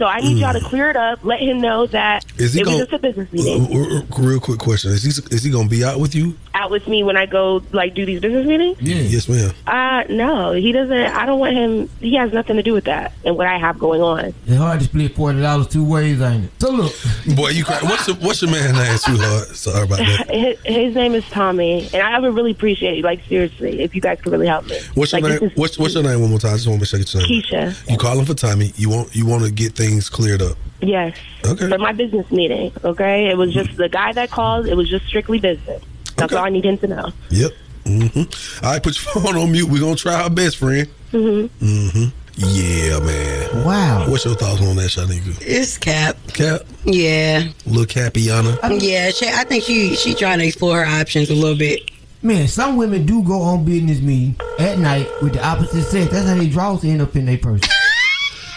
[0.00, 1.22] So I need y'all to clear it up.
[1.26, 3.66] Let him know that Is he it was gonna- just a business meeting.
[3.76, 6.38] Uh, uh, Real quick question: Is he is he gonna be out with you?
[6.60, 8.76] Out with me when I go like do these business meetings.
[8.82, 9.50] Yeah, yes, ma'am.
[9.66, 10.92] Uh, no, he doesn't.
[10.92, 11.88] I don't want him.
[12.00, 14.34] He has nothing to do with that and what I have going on.
[14.46, 16.50] It's hard to split forty dollars two ways, ain't it?
[16.60, 16.92] So look,
[17.34, 17.78] boy, you cry.
[17.82, 19.56] What's your what's your man name, sweetheart?
[19.56, 20.28] Sorry about that.
[20.30, 23.04] His, his name is Tommy, and I would really appreciate it.
[23.04, 24.78] Like seriously, if you guys could really help me.
[24.92, 25.40] What's your like, name?
[25.40, 26.52] this is What's what's your name one more time?
[26.52, 27.42] I just want to make sure I your name.
[27.72, 27.90] Keisha.
[27.90, 28.74] You calling for Tommy?
[28.76, 30.58] You want you want to get things cleared up?
[30.82, 31.16] Yes.
[31.46, 31.68] Okay.
[31.70, 32.72] For my business meeting.
[32.84, 33.30] Okay.
[33.30, 34.66] It was just the guy that called.
[34.66, 35.82] It was just strictly business.
[36.20, 37.12] That's all I need him to know.
[37.30, 37.50] Yep.
[37.84, 38.64] Mm-hmm.
[38.64, 39.68] All right, put your phone on mute.
[39.68, 40.88] We're gonna try our best, friend.
[41.12, 41.64] Mm-hmm.
[41.64, 42.16] Mm-hmm.
[42.36, 43.64] Yeah, man.
[43.66, 44.08] Wow.
[44.08, 45.42] What's your thoughts on that, Shyneka?
[45.42, 46.16] It's Cap.
[46.28, 46.62] Cap.
[46.84, 47.48] Yeah.
[47.66, 48.56] Little Capiana.
[48.78, 51.90] Yeah, she, I think she she trying to explore her options a little bit.
[52.22, 56.10] man, some women do go on business meeting at night with the opposite sex.
[56.12, 57.60] That's how they draws end up in their purse.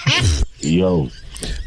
[0.60, 1.10] Yo.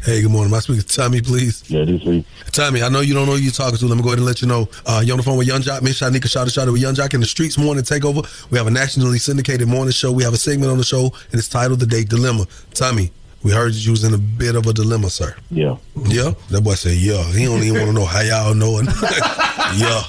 [0.03, 0.51] Hey, good morning.
[0.51, 1.69] Am I speaking to Tommy, please?
[1.69, 2.23] Yeah, this is.
[2.51, 3.85] Tommy, I know you don't know who you're talking to.
[3.85, 4.69] Let me go ahead and let you know.
[4.85, 7.13] Uh, you're on the phone with Yung Joc, Miss Shyneka Shada Shada with Yung Joc
[7.13, 8.25] in the Streetz Morning Takeover.
[8.49, 10.11] We have a nationally syndicated morning show.
[10.11, 12.45] We have a segment on the show, and it's titled The Date Dilemma.
[12.73, 13.11] Tommy,
[13.43, 15.35] we heard you was in a bit of a dilemma, sir.
[15.51, 15.77] Yeah.
[16.05, 16.33] Yeah?
[16.49, 17.23] That boy said, yeah.
[17.31, 18.85] He don't even want to know how y'all know it.
[19.77, 20.01] yeah.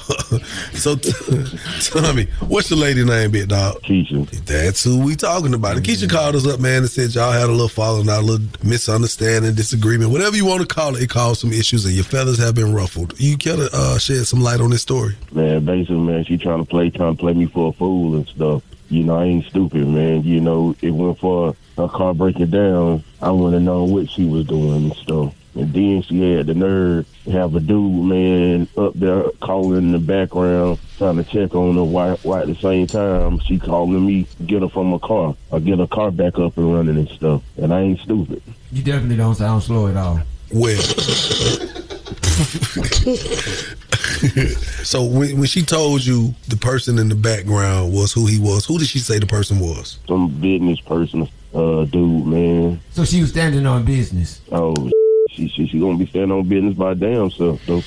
[0.72, 1.12] so, t-
[1.82, 3.82] Tommy, what's your lady name, big dog?
[3.82, 4.28] Keisha.
[4.46, 5.76] That's who we talking about.
[5.76, 8.26] And Keisha called us up, man, and said y'all had a little falling out, a
[8.26, 11.02] little misunderstanding, disagreement, whatever you want to call it.
[11.02, 13.18] It caused some issues, and your feathers have been ruffled.
[13.20, 15.16] You care to uh, shed some light on this story?
[15.32, 18.26] Man, basically, man, she trying to play, trying to play me for a fool and
[18.26, 18.62] stuff.
[18.88, 20.24] You know, I ain't stupid, man.
[20.24, 23.04] You know, it went for her car breaking down.
[23.20, 25.34] I want to know what she was doing and stuff.
[25.54, 29.92] And then she had the nerve to have a dude, man, up there calling in
[29.92, 34.06] the background, trying to check on her while, while at the same time she calling
[34.06, 37.08] me, get her from her car, or get her car back up and running and
[37.08, 37.42] stuff.
[37.56, 38.40] And I ain't stupid.
[38.70, 40.20] You definitely don't sound slow at all.
[40.52, 40.80] Well.
[44.84, 48.66] so when, when she told you the person in the background was who he was,
[48.66, 49.98] who did she say the person was?
[50.08, 52.80] Some business person, uh, dude, man.
[52.90, 54.40] So she was standing on business.
[54.50, 54.74] Oh,
[55.30, 57.62] she she, she gonna be standing on business by damn self.
[57.64, 57.80] So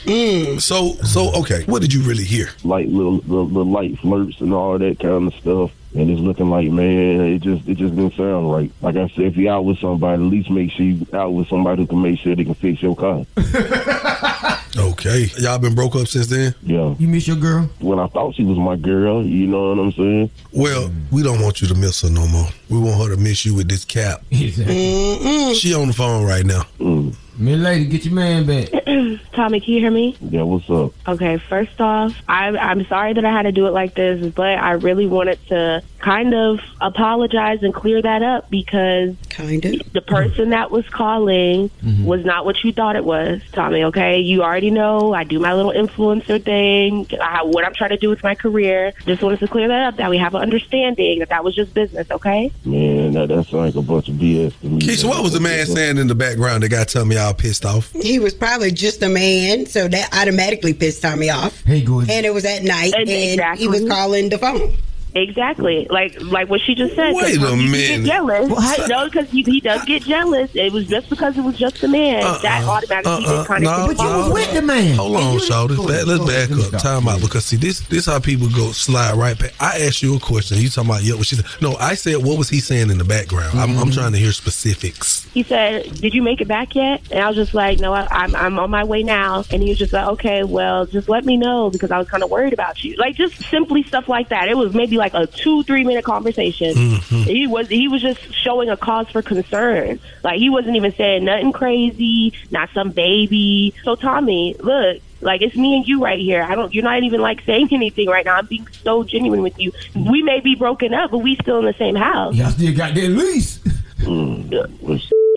[0.59, 2.49] So so okay, what did you really hear?
[2.63, 5.71] Like little, little little light flirts and all that kind of stuff.
[5.93, 8.71] And it's looking like, man, it just it just didn't sound right.
[8.81, 11.49] Like I said, if you out with somebody, at least make sure you out with
[11.49, 13.25] somebody who can make sure they can fix your car.
[14.77, 16.55] Okay, y'all been broke up since then.
[16.63, 16.95] Yeah.
[16.97, 17.69] You miss your girl?
[17.79, 20.29] When I thought she was my girl, you know what I'm saying?
[20.53, 22.47] Well, we don't want you to miss her no more.
[22.69, 24.23] We want her to miss you with this cap.
[24.31, 26.63] She on the phone right now.
[26.79, 28.69] Miss lady, get your man back.
[29.33, 30.15] Tommy, can you hear me?
[30.21, 30.93] Yeah, what's up?
[31.07, 34.57] Okay, first off, I, I'm sorry that I had to do it like this, but
[34.57, 40.01] I really wanted to kind of apologize and clear that up because kind of the
[40.01, 42.05] person that was calling mm-hmm.
[42.05, 43.85] was not what you thought it was, Tommy.
[43.85, 47.07] Okay, you already know I do my little influencer thing.
[47.21, 48.93] I, what I'm trying to do with my career.
[49.05, 51.73] Just wanted to clear that up that we have an understanding that that was just
[51.73, 52.09] business.
[52.11, 52.51] Okay.
[52.65, 54.81] Man, that, that sounds like a bunch of BS to me.
[54.81, 57.91] Keisha, what was the man saying in the background that got Tommy all pissed off?
[57.93, 61.61] He was probably just a man, so that automatically pissed Tommy off.
[61.63, 62.09] Hey, good.
[62.09, 63.63] And it was at night, and Exactly.
[63.63, 64.75] he was calling the phone.
[65.13, 67.13] Exactly, like like what she just said.
[67.13, 68.05] 'cause Wait a Tommy, minute.
[68.07, 68.49] Jealous?
[68.49, 70.49] Well, how- no, because he, he does get jealous.
[70.55, 73.33] It was just because it was just a man uh, that uh, automatically Uh-uh, just
[73.33, 73.97] uh, kind no, of.
[73.97, 74.93] no.
[74.95, 75.77] Hold on, Shawty.
[75.77, 76.81] Let, let's back up.
[76.81, 79.53] Time out because see this this how people go slide right back.
[79.59, 80.57] I asked you a question.
[80.57, 81.15] You talking about yeah?
[81.15, 81.45] What she said?
[81.61, 83.59] No, I said what was he saying in the background?
[83.59, 85.27] I'm, I'm trying to hear specifics.
[85.33, 88.07] He said, "Did you make it back yet?" And I was just like, "No, I,
[88.09, 91.25] I'm I'm on my way now." And he was just like, "Okay, well, just let
[91.25, 94.29] me know because I was kind of worried about you." Like just simply stuff like
[94.29, 94.47] that.
[94.47, 96.73] It was maybe like a two three minute conversation.
[96.73, 97.23] Mhm.
[97.25, 99.99] He was he was just showing a cause for concern.
[100.23, 103.73] Like he wasn't even saying nothing crazy, not some baby.
[103.83, 105.01] So Tommy, look.
[105.23, 106.41] Like it's me and you right here.
[106.41, 106.73] I don't.
[106.73, 108.37] You're not even like saying anything right now.
[108.37, 109.71] I'm being so genuine with you.
[109.95, 112.33] We may be broken up, but we still in the same house.
[112.33, 113.59] Y'all still got that lease.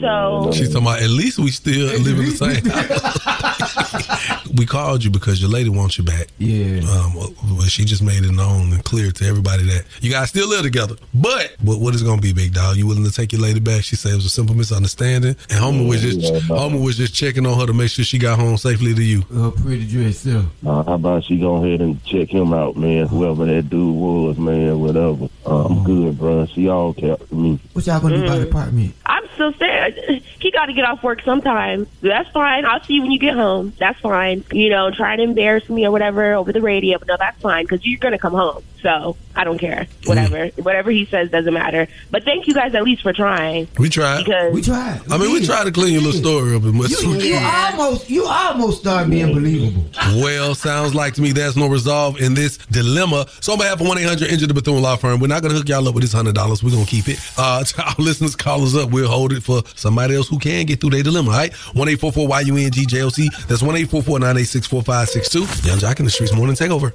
[0.05, 4.47] So She's talking about at least we still live in the same house.
[4.59, 6.29] we called you because your lady wants you back.
[6.39, 6.81] Yeah.
[6.91, 10.47] Um, well, she just made it known and clear to everybody that you guys still
[10.49, 10.97] live together.
[11.15, 12.77] But what, what is it gonna be, big dog?
[12.77, 13.83] You willing to take your lady back?
[13.83, 16.39] She said it was a simple misunderstanding, and Homer was just Yeah.
[16.41, 19.23] Homer was just checking on her to make sure she got home safely to you.
[19.23, 20.45] Her pretty dress, self.
[20.67, 23.07] Uh, how about she go ahead and check him out, man?
[23.07, 25.29] Whoever that dude was, man, whatever.
[25.47, 26.45] Uh, I'm good, bro.
[26.47, 27.59] She all kept me.
[27.73, 28.95] What y'all gonna do about the apartment?
[29.07, 31.87] I'm still saying he got to get off work sometime.
[32.01, 32.65] That's fine.
[32.65, 33.73] I'll see you when you get home.
[33.79, 34.45] That's fine.
[34.53, 37.65] You know, try to embarrass me or whatever over the radio, but no, that's fine
[37.65, 38.63] because you're gonna come home.
[38.83, 39.87] So I don't care.
[40.05, 41.89] Whatever, whatever he says doesn't matter.
[42.11, 43.67] But thank you guys at least for trying.
[43.79, 44.25] We tried.
[44.25, 45.01] Because We tried.
[45.11, 47.29] I mean, we tried to clean your little story up as much as You, we
[47.31, 47.43] you could.
[47.43, 49.85] almost, you almost started being believable.
[50.23, 53.25] Well, sounds like to me there's no resolve in this dilemma.
[53.41, 55.69] So on behalf of 1-800 Injured the Bethune Law Firm, we're not going to hook
[55.69, 56.63] y'all up with this $100.
[56.63, 57.19] We're going to keep it.
[57.39, 58.91] Uh, to our listeners, call us up.
[58.91, 61.53] We'll hold it for somebody else who can get through their dilemma, all right?
[61.53, 63.47] 1-844-YUNG-JOC.
[63.49, 65.67] That's 1-844-986-4562.
[65.67, 66.93] Yung Joc in the Streetz Morning Takeover.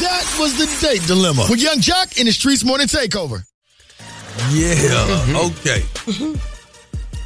[0.00, 3.44] That was the date dilemma with Yung Joc in the Streetz Morning Takeover.
[4.50, 5.36] Yeah, mm-hmm.
[5.54, 5.84] okay.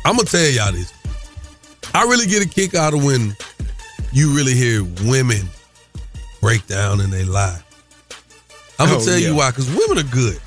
[0.04, 0.92] I'm going to tell y'all this.
[1.94, 3.34] I really get a kick out of when
[4.12, 5.48] you really hear women
[6.40, 7.60] break down and they lie.
[8.78, 9.28] I'm going Oh, tell yeah.
[9.30, 10.38] you why, because women are good.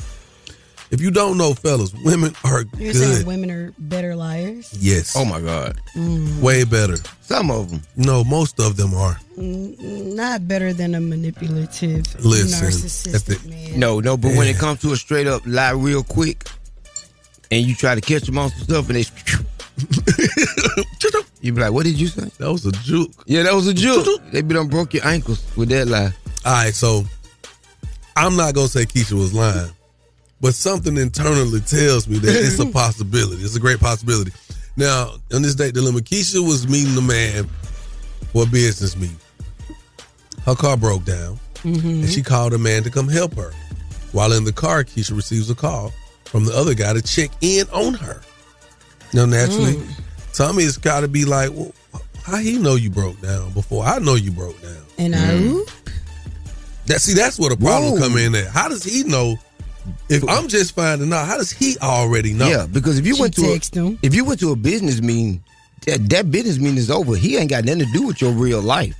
[0.92, 4.74] If you don't know, fellas, women are You're saying women are better liars?
[4.78, 5.14] Yes.
[5.16, 5.80] Oh my God.
[5.96, 6.42] Mm.
[6.42, 6.98] Way better.
[7.22, 7.82] Some of them.
[7.96, 9.18] No, most of them are.
[9.38, 13.80] Mm, Not better than a manipulative, Listen, narcissistic man.
[13.80, 16.44] No, no, but when it comes to a straight up lie real quick,
[17.52, 19.06] and you try to catch them on some stuff, and they,
[21.42, 23.12] you be like, "What did you say?" That was a juke.
[23.26, 24.06] Yeah, that was a juke.
[24.32, 26.12] they be done broke your ankles with that lie.
[26.46, 27.06] All right, so
[28.16, 29.72] I'm not gonna say Keisha was lying,
[30.42, 33.44] but something internally tells me that it's a possibility.
[33.44, 34.32] It's a great possibility.
[34.76, 37.48] Now, on this date dilemma, Keisha was meeting a man
[38.34, 39.18] for a business meeting.
[40.46, 41.88] Her car broke down, Mm-hmm.
[41.88, 43.52] and she called a man to come help her.
[44.14, 45.92] While in the car, Keisha receives a call
[46.26, 48.20] from the other guy to check in on her.
[49.14, 50.00] Now, naturally, Mm.
[50.34, 51.72] Tommy has got to be like, well,
[52.24, 54.84] how he know you broke down before I know you broke down?
[54.98, 55.64] And I,
[56.88, 58.00] That see, that's where the problem Whoa.
[58.00, 58.34] come in.
[58.34, 59.36] At how does he know?
[60.10, 62.48] If I'm just finding out, how does he already know?
[62.48, 65.44] Yeah, because if you went to a, if you went to a business meeting,
[65.86, 67.16] that, that business meeting is over.
[67.16, 68.96] He ain't got nothing to do with your real life.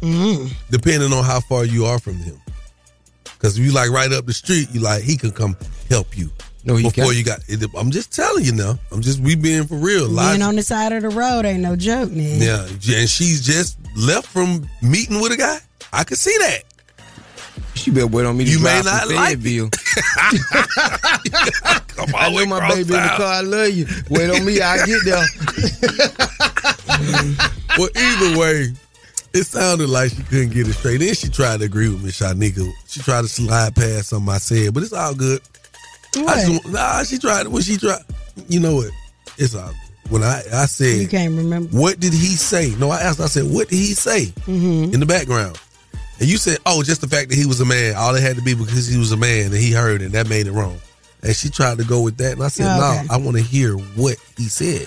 [0.00, 0.48] Mm-hmm.
[0.70, 2.38] depending on how far you are from him.
[3.24, 5.56] Because if you like right up the street, you like he could come
[5.88, 6.30] help you.
[6.64, 7.16] No, he before can't.
[7.16, 7.40] you got.
[7.78, 8.78] I'm just telling you now.
[8.90, 10.06] I'm just we being for real.
[10.06, 12.40] being Life- on the side of the road ain't no joke, man.
[12.40, 12.66] yeah,
[12.98, 15.58] and she's just left from meeting with a guy.
[15.92, 16.62] I could see that.
[17.74, 19.70] She better wait on me to You may not from like Fayetteville.
[21.88, 23.26] Come I know my baby in the car.
[23.26, 23.86] I love you.
[24.10, 24.60] Wait on me.
[24.60, 25.16] I get there.
[27.78, 28.68] well, either way,
[29.32, 30.98] it sounded like she couldn't get it straight.
[30.98, 32.70] Then she tried to agree with me, Shyneka.
[32.88, 35.40] She tried to slide past something I said, but it's all good.
[36.16, 37.48] I just, nah, she tried.
[37.48, 38.02] When she tried,
[38.48, 38.90] you know what?
[39.38, 39.76] It's all good.
[40.10, 41.74] When I I said, You can't remember.
[41.76, 42.74] what did he say?
[42.78, 43.20] No, I asked.
[43.20, 44.92] I said, what did he say Mm-hmm.
[44.94, 45.58] in the background?
[46.20, 47.94] And you said, oh, just the fact that he was a man.
[47.96, 50.12] All it had to be because he was a man and he heard it.
[50.12, 50.78] That made it wrong.
[51.22, 53.06] And she tried to go with that, and I said, Oh, no, okay.
[53.10, 54.86] I want to hear what he said.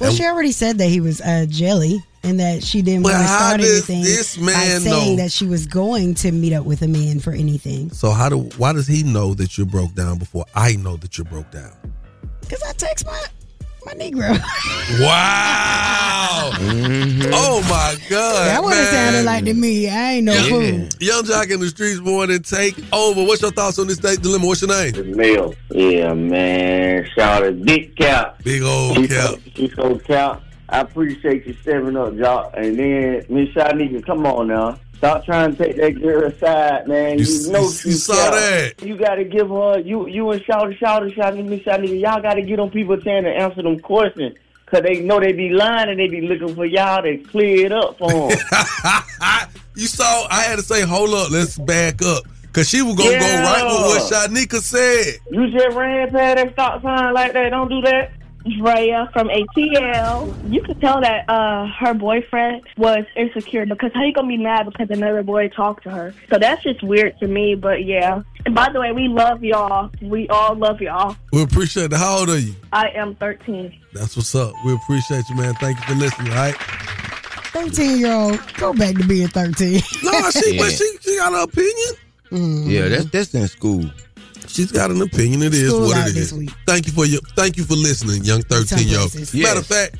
[0.00, 3.16] Well, And- she already said that he was uh, jelly and that she didn't want
[3.16, 5.22] to start anything this by saying know?
[5.22, 7.90] that she was going to meet up with a man for anything.
[7.90, 11.16] So how do why does he know that you're broke down before I know that
[11.16, 11.72] you're broke down?
[12.40, 13.24] Because I text my
[13.88, 14.38] my Negro.
[15.00, 16.50] Wow!
[16.54, 17.30] Mm-hmm.
[17.34, 18.46] Oh my God!
[18.48, 19.86] that would have sounded like to me.
[19.86, 20.62] I ain't no fool.
[21.00, 23.22] Yung Joc in the Streetz morning take over.
[23.22, 24.46] What's your thoughts on this state dilemma?
[24.46, 25.14] What's your name?
[25.14, 25.54] Mel.
[25.70, 27.06] Yeah, man.
[27.14, 28.42] Shout out Big Cap.
[28.42, 29.30] Big old She's Cap.
[29.30, 30.42] So, she's so Cap.
[30.70, 32.54] I appreciate you stepping up, Joc.
[32.54, 34.78] And then Miss Shyneka, come on now.
[34.98, 37.18] Stop trying to take that girl aside, man.
[37.18, 38.74] You, You- know you- you saw that.
[38.82, 39.78] You got to give her.
[39.78, 42.00] You you and Shout Shout Shyneka, Miss Shyneka.
[42.00, 44.36] Y'all got to get on people saying to answer them questions.
[44.66, 47.72] Cause they know they be lying and they be looking for y'all to clear it
[47.72, 48.38] up for them.
[49.76, 52.24] You saw I had to say, hold up, let's back up.
[52.52, 53.20] Cause she was gonna Yeah.
[53.20, 55.20] go right with what Shyneka said.
[55.30, 57.50] you just ran past that stop sign like that.
[57.50, 58.10] Don't do that.
[58.44, 60.52] Drea from ATL.
[60.52, 64.66] You could tell that uh, her boyfriend was insecure because how you gonna be mad
[64.66, 66.14] because another boy talked to her?
[66.30, 67.54] So that's just weird to me.
[67.54, 68.22] But yeah.
[68.46, 69.90] And by the way, we love y'all.
[70.00, 71.16] We all love y'all.
[71.32, 71.96] We appreciate it.
[71.96, 72.54] How old are you?
[72.72, 73.78] I am 13.
[73.92, 74.52] That's what's up.
[74.64, 75.54] We appreciate you, man.
[75.54, 76.54] Thank you for listening, all right?
[77.52, 79.80] 13 year old, go back to being 13.
[80.04, 80.62] No, she Yeah.
[80.62, 81.94] but she, she got an opinion.
[82.30, 82.70] Mm-hmm.
[82.70, 83.90] Yeah, that's that's in school.
[84.58, 85.40] She's got an opinion.
[85.42, 86.14] It is School what it is.
[86.14, 86.50] this week.
[86.66, 89.12] Thank you for your thank you for listening, young thirteen year old.
[89.12, 89.40] places.
[89.40, 89.94] Matter of fact,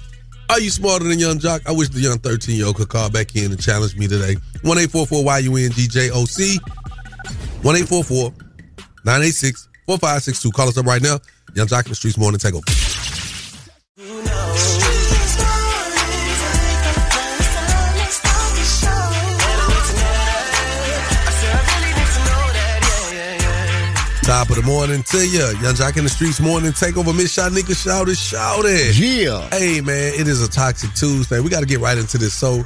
[0.50, 1.62] are you smarter than Yung Joc?
[1.64, 4.34] I wish the young thirteen year old could call back in and challenge me today.
[4.62, 6.58] One eight four four Y U N G J O C.
[7.62, 8.34] One eight four four
[9.04, 10.50] nine eight six four five six two.
[10.50, 11.20] Call us up right now.
[11.54, 12.64] Yung Joc in the Streetz morning take over.
[24.28, 25.48] Top of the morning to ya.
[25.62, 27.14] Yung Joc in the Streetz morning take over.
[27.14, 28.94] Miss Shyneka shout it, shout it.
[28.98, 29.48] Yeah.
[29.48, 31.40] Hey man, it is a toxic Tuesday.
[31.40, 32.34] We got to get right into this.
[32.34, 32.62] So,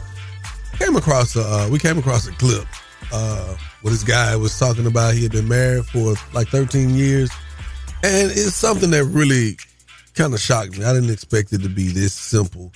[0.80, 2.66] came across a uh, we came across a clip
[3.12, 7.30] uh, where this guy was talking about he had been married for like 13 years,
[8.02, 9.56] and it's something that really
[10.16, 10.84] kind of shocked me.
[10.84, 12.72] I didn't expect it to be this simple,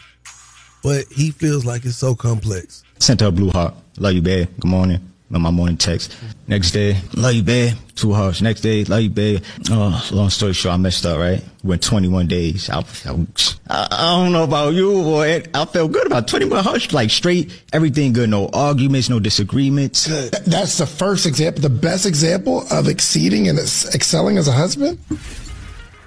[0.85, 2.85] but he feels like it's so complex.
[3.01, 3.75] Sent her a blue heart.
[3.99, 4.49] Love you, babe.
[4.61, 5.01] Good morning.
[5.35, 6.17] On my morning text.
[6.47, 7.75] Next day, love you, babe.
[7.97, 8.41] Two hearts.
[8.41, 9.43] Next day, love you, babe.
[9.71, 11.43] Oh, long story short, I messed up, right?
[11.65, 12.71] Went 21 days.
[12.71, 15.43] I, I, I don't know about you, boy.
[15.53, 16.93] I felt good about 21 hearts.
[16.93, 18.31] Like straight, everything good.
[18.31, 20.05] No arguments, no disagreements.
[20.47, 24.97] That's the first example, the best example of exceeding and excelling as a husband.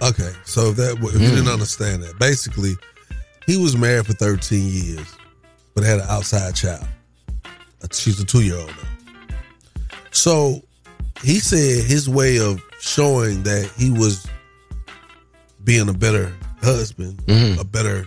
[0.02, 1.36] Okay, so if that if you hmm.
[1.36, 2.76] didn't understand that, basically,
[3.46, 5.14] he was married for 13 years,
[5.76, 6.88] but had an outside child.
[7.92, 8.89] She's a two year old now.
[10.12, 10.62] So
[11.22, 14.26] he said his way of showing that he was
[15.64, 17.60] being a better husband, mm-hmm.
[17.60, 18.06] a better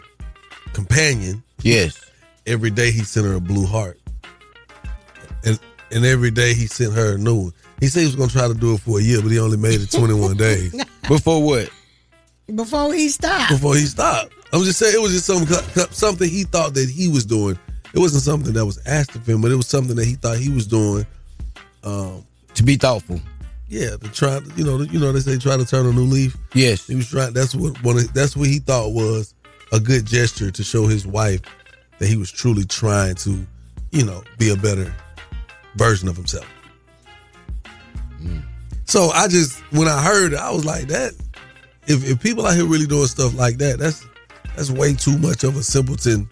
[0.72, 1.42] companion.
[1.62, 2.10] Yes.
[2.46, 4.00] Every day he sent her a blue heart,
[5.44, 5.60] and
[5.92, 7.52] and every day he sent her a new one.
[7.78, 9.56] He said he was gonna try to do it for a year, but he only
[9.56, 10.74] made it 21 days.
[11.08, 11.70] Before what?
[12.52, 13.50] Before he stopped.
[13.50, 14.32] before he stopped.
[14.52, 15.46] I'm just saying it was just some
[15.92, 17.58] something he thought that he was doing.
[17.94, 20.38] It wasn't something that was asked of him, but it was something that he thought
[20.38, 21.06] he was doing.
[21.84, 22.24] Um,
[22.54, 23.20] to be thoughtful.
[23.68, 24.40] Yeah, to try.
[24.40, 26.36] to- You know, you know they say try to turn a new leaf.
[26.54, 27.32] Yes, he was trying.
[27.32, 27.96] That's what one.
[27.98, 29.34] Of, that's what he thought was
[29.72, 31.40] a good gesture to show his wife
[31.98, 33.46] that he was truly trying to,
[33.90, 34.94] you know, be a better
[35.76, 36.46] version of himself.
[38.84, 41.14] So I just when I heard it, I was like that.
[41.86, 44.04] If if people out here really doing stuff like that, that's
[44.54, 46.28] that's way too much of a simpleton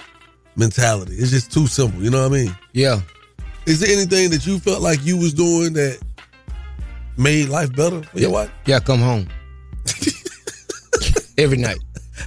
[0.57, 1.14] mentality.
[1.14, 2.03] It's just too simple.
[2.03, 2.57] You know what I mean?
[2.72, 3.01] Yeah.
[3.66, 5.98] Is there anything that you felt like you was doing that
[7.16, 8.50] made life better for your wife?
[8.66, 9.28] Yeah, come home.
[11.38, 11.78] Every night.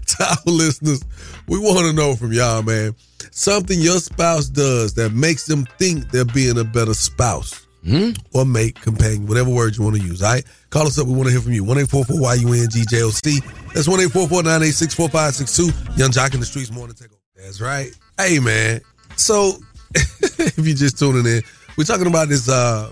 [0.08, 1.04] to our listeners,
[1.48, 2.96] we want to know from y'all, man.
[3.32, 8.12] Something your spouse does that makes them think they're being a better spouse hmm?
[8.34, 10.22] or mate, companion, whatever word you want to use.
[10.22, 11.08] All right, call us up.
[11.08, 11.64] We want to hear from you.
[11.64, 13.40] One eight four four Y U N G J O C.
[13.74, 15.70] That's one eight four four nine eight six four five six two.
[15.96, 17.20] Yung Joc in the Streetz morning take over.
[17.36, 17.92] That's right.
[18.18, 18.82] Hey man.
[19.16, 19.54] So
[20.40, 21.42] if you're just tuning in,
[21.78, 22.92] we're talking about this uh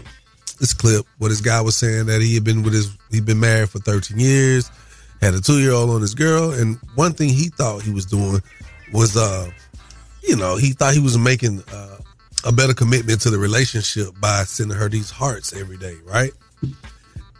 [0.59, 3.39] this clip where this guy was saying that he had been with his he'd been
[3.39, 4.69] married for 13 years,
[5.21, 8.05] had a two year old on his girl, and one thing he thought he was
[8.05, 8.41] doing
[8.93, 9.49] was uh
[10.23, 11.97] you know, he thought he was making uh,
[12.45, 16.31] a better commitment to the relationship by sending her these hearts every day, right?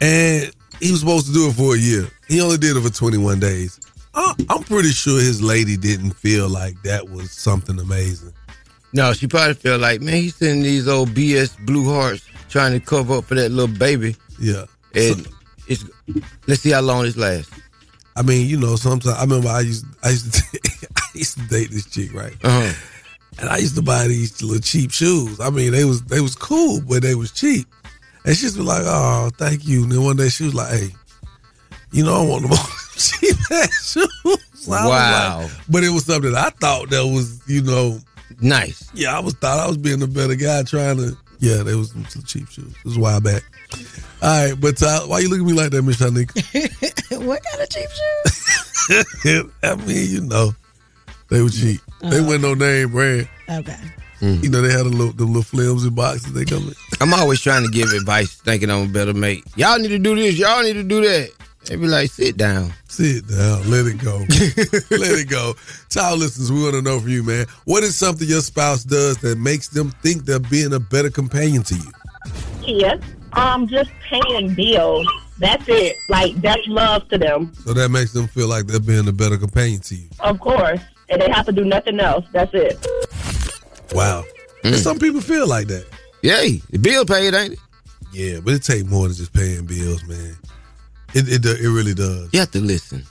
[0.00, 2.08] And he was supposed to do it for a year.
[2.28, 3.78] He only did it for 21 days.
[4.14, 8.32] I, I'm pretty sure his lady didn't feel like that was something amazing.
[8.94, 12.80] No, she probably felt like, man, he's sending these old BS blue hearts trying to
[12.84, 14.16] cover up for that little baby.
[14.38, 14.64] Yeah.
[14.94, 15.26] And
[15.66, 15.84] it's
[16.46, 17.50] let's see how long this lasts.
[18.14, 20.60] I mean, you know, sometimes I remember I used I used to
[20.96, 22.34] I used to date this chick, right?
[22.44, 22.74] Uh-huh.
[23.38, 25.40] And I used to buy these little cheap shoes.
[25.40, 27.66] I mean, they was they was cool, but they was cheap.
[28.26, 30.90] And she'd be like, "Oh, thank you." And then one day she was like, "Hey,
[31.92, 32.58] you know, I want them
[32.96, 35.40] cheap ass shoes." So Wow.
[35.40, 37.98] like- but it was something I thought that was, you know,
[38.42, 38.88] nice.
[38.94, 41.16] Yeah, I was thought I was being a better guy trying to.
[41.38, 42.72] Yeah, they was some cheap shoes.
[42.72, 43.42] This was a while back.
[44.22, 47.26] All right, but uh, why you looking at me like that, Miss Shyneka?
[47.26, 49.50] what kind of cheap shoes?
[49.62, 50.54] I mean, you know,
[51.30, 51.80] they were cheap.
[52.00, 52.28] They Uh-huh.
[52.28, 53.28] weren't no name brand.
[53.48, 53.76] Okay.
[54.20, 56.74] You know, they had a little, the little flimsy boxes they come in.
[57.00, 59.42] I'm always trying to give advice, thinking I'm a better mate.
[59.56, 60.38] Y'all need to do this.
[60.38, 61.30] Y'all need to do that.
[61.66, 62.72] They be like, sit down.
[62.88, 63.70] Sit down.
[63.70, 64.18] Let it go.
[64.90, 65.54] Let it go.
[65.90, 67.46] Child listeners, we want to know from you, man.
[67.64, 71.62] What is something your spouse does that makes them think they're being a better companion
[71.64, 71.92] to you?
[72.62, 73.04] Kids,
[73.34, 75.06] um, just paying bills.
[75.38, 75.96] That's it.
[76.08, 79.36] Like that's love to them, So that makes them feel like they're being a better
[79.38, 80.08] companion to you.
[80.20, 82.24] of course, and they have to do nothing else.
[82.32, 82.78] That's it.
[83.92, 84.24] Wow.
[84.64, 85.86] And some people feel like that.
[86.22, 86.60] Yay.
[86.70, 87.58] The bill paid, ain't it?
[88.12, 90.36] Yeah, but it take more than just paying bills, man.
[91.14, 92.28] It it, it really does.
[92.32, 93.04] You have to listen.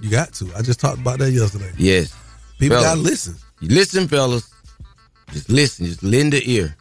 [0.00, 0.50] You got to.
[0.56, 1.72] I just talked about that yesterday.
[1.76, 2.14] Yes.
[2.58, 3.34] People gotta listen.
[3.60, 4.52] You listen, fellas.
[5.32, 5.86] Just listen.
[5.86, 6.76] Just lend the ear.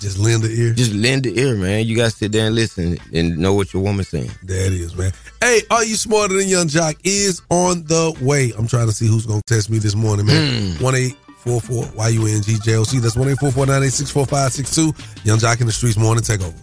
[0.00, 0.74] Just lend the ear.
[0.74, 1.86] Just lend the ear, man.
[1.86, 4.30] You gotta sit there and listen and know what your woman's saying.
[4.44, 5.12] That is, man.
[5.40, 8.52] Hey, are you smarter than Yung Joc is on the way.
[8.58, 10.74] I'm trying to see who's gonna test me this morning, man.
[10.76, 10.84] Hmm.
[10.84, 12.98] One eight four four Y U N G J O C.
[12.98, 14.92] That's one eight four four nine eight six four five six two.
[15.24, 16.54] Yung Joc in the Streetz morning takeover.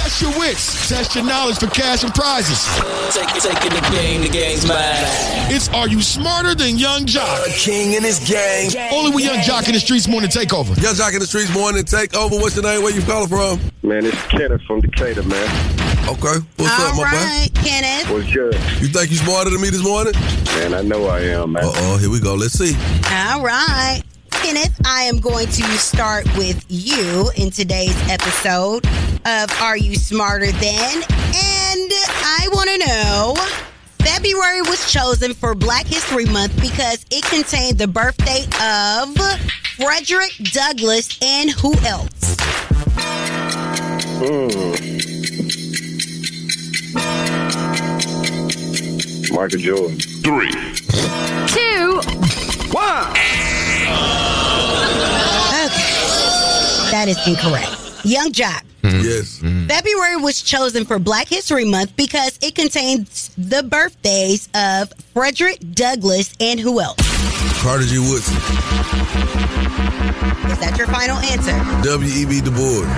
[0.00, 0.88] Test your wits.
[0.88, 2.64] Test your knowledge for cash and prizes.
[3.14, 4.78] Take, taking the game, the game's mine.
[5.52, 7.44] It's Are You Smarter Than Yung Joc?
[7.58, 8.70] king and his gang.
[8.90, 10.68] Only with Yung Joc in the Streetz morning takeover.
[10.82, 12.40] Yung Joc in the Streetz morning takeover.
[12.40, 12.82] What's your name?
[12.82, 13.60] Where you calling from?
[13.82, 15.46] Man, it's Kenneth from Decatur, man.
[16.08, 16.38] Okay.
[16.56, 18.10] What's up, my right, Kenneth.
[18.10, 18.54] What's good?
[18.80, 20.14] You think you smarter than me this morning?
[20.56, 21.62] Man, I know I am, man.
[21.64, 22.34] Uh oh, here we go.
[22.36, 22.74] Let's see.
[23.12, 24.02] All right.
[24.42, 28.86] Kenneth, I am going to start with you in today's episode
[29.26, 30.94] of Are You Smarter Than?
[30.94, 33.34] And I want to know
[33.98, 39.14] February was chosen for Black History Month because it contained the birthday of
[39.76, 42.36] Frederick Douglass and who else?
[44.22, 44.70] Hmm.
[49.34, 49.98] Michael Jordan.
[49.98, 50.50] Three.
[51.46, 52.00] Two.
[52.72, 53.49] One.
[55.66, 55.90] Okay.
[56.90, 57.70] That is incorrect.
[58.04, 58.62] Yung Joc.
[58.82, 59.04] Mm-hmm.
[59.04, 59.40] Yes.
[59.40, 59.66] Mm-hmm.
[59.68, 66.32] February was chosen for Black History Month because it contains the birthdays of Frederick Douglass
[66.40, 66.96] and who else?
[67.62, 67.98] Carter G.
[67.98, 68.36] Woodson.
[70.50, 71.52] Is that your final answer?
[71.84, 72.40] W.E.B.
[72.40, 72.88] Du Bois.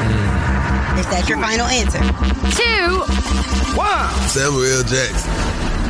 [0.99, 1.99] Is that your final answer?
[2.55, 3.03] Two.
[3.77, 4.09] One.
[4.29, 4.83] Samuel L.
[4.85, 5.82] Jackson.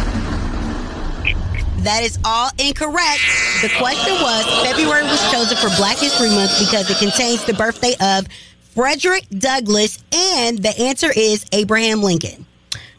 [1.83, 3.21] That is all incorrect.
[3.61, 7.95] The question was February was chosen for Black History Month because it contains the birthday
[8.01, 8.27] of
[8.75, 12.47] Frederick Douglass, and the answer is Abraham Lincoln.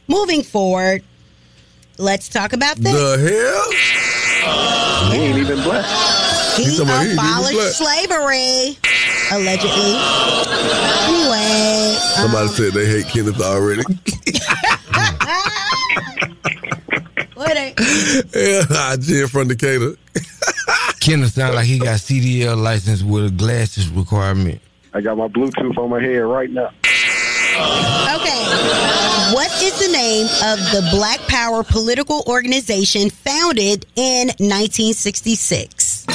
[0.08, 1.02] Moving forward,
[1.98, 2.94] let's talk about this.
[2.94, 3.72] The hell?
[5.12, 5.86] He ain't even black.
[6.58, 7.74] He He's talking about he abolished black.
[7.74, 8.78] slavery,
[9.32, 9.96] allegedly.
[11.08, 13.84] Anyway, Somebody um, said they hate Kenneth already.
[17.54, 17.78] what
[18.36, 19.95] a- yeah, Jim from Decatur.
[20.99, 24.62] Kenneth sound like he got CDL license with a glasses requirement.
[24.93, 26.70] I got my Bluetooth on my head right now.
[28.16, 28.43] Okay.
[29.34, 36.06] What is the name of the Black Power political organization founded in 1966?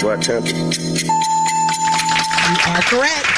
[0.00, 0.54] Black Panther.
[2.46, 3.33] You are correct.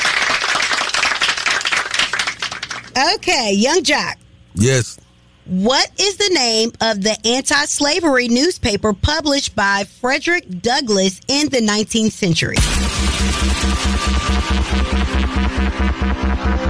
[2.97, 4.15] Okay, Yung Joc.
[4.55, 4.99] Yes.
[5.45, 11.59] What is the name of the anti slavery newspaper published by Frederick Douglass in the
[11.59, 12.57] 19th century?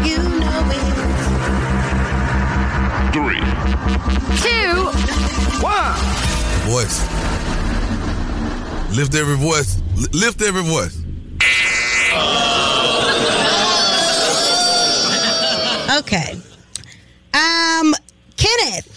[0.05, 0.83] You know it.
[3.15, 3.41] Three.
[4.43, 4.91] Two.
[5.63, 5.95] One.
[6.69, 7.01] Voice.
[8.97, 9.81] Lift every voice.
[9.97, 10.97] Li- lift every voice.
[15.97, 16.41] Okay.
[17.33, 17.95] Um,
[18.37, 18.97] Kenneth,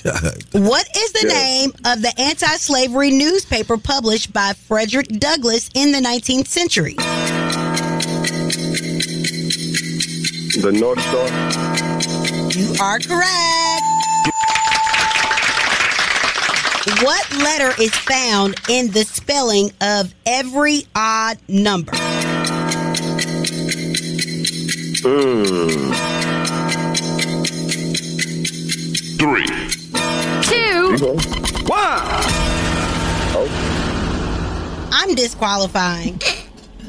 [0.52, 5.98] What is the name of the anti slavery newspaper published by Frederick Douglass in the
[5.98, 6.94] 19th century?
[10.62, 11.26] The North Star.
[12.58, 13.82] You are correct.
[17.02, 21.92] What letter is found in the spelling of every odd number?
[25.02, 26.09] Hmm.
[29.20, 29.44] Three.
[30.42, 30.96] Two.
[31.68, 32.00] One.
[34.92, 36.18] I'm disqualifying.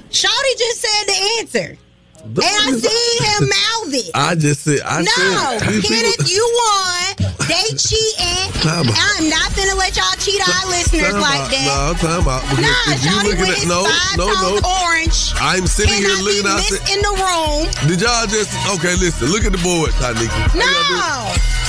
[0.09, 1.77] Shawty just said the answer.
[2.23, 4.11] And I seen him mouth it.
[4.15, 4.79] I just said.
[4.85, 5.11] I no,
[5.59, 5.59] said.
[5.73, 7.35] these Kenneth, people- you won.
[7.51, 8.47] They cheating.
[8.63, 8.95] Time out.
[8.95, 11.51] I'm not gonna let y'all cheat our listeners Time like out.
[11.51, 11.67] that.
[11.67, 12.41] No, time out.
[12.47, 14.33] Because Nah, if you Shawty looking with at his no, five no, no.
[14.39, 15.17] tones orange.
[15.41, 16.63] I'm sitting here looking be out.
[16.63, 17.67] missed in the room.
[17.91, 18.95] Did y'all just okay?
[18.95, 20.31] Listen, look at the board, Tanika.
[20.55, 20.69] No,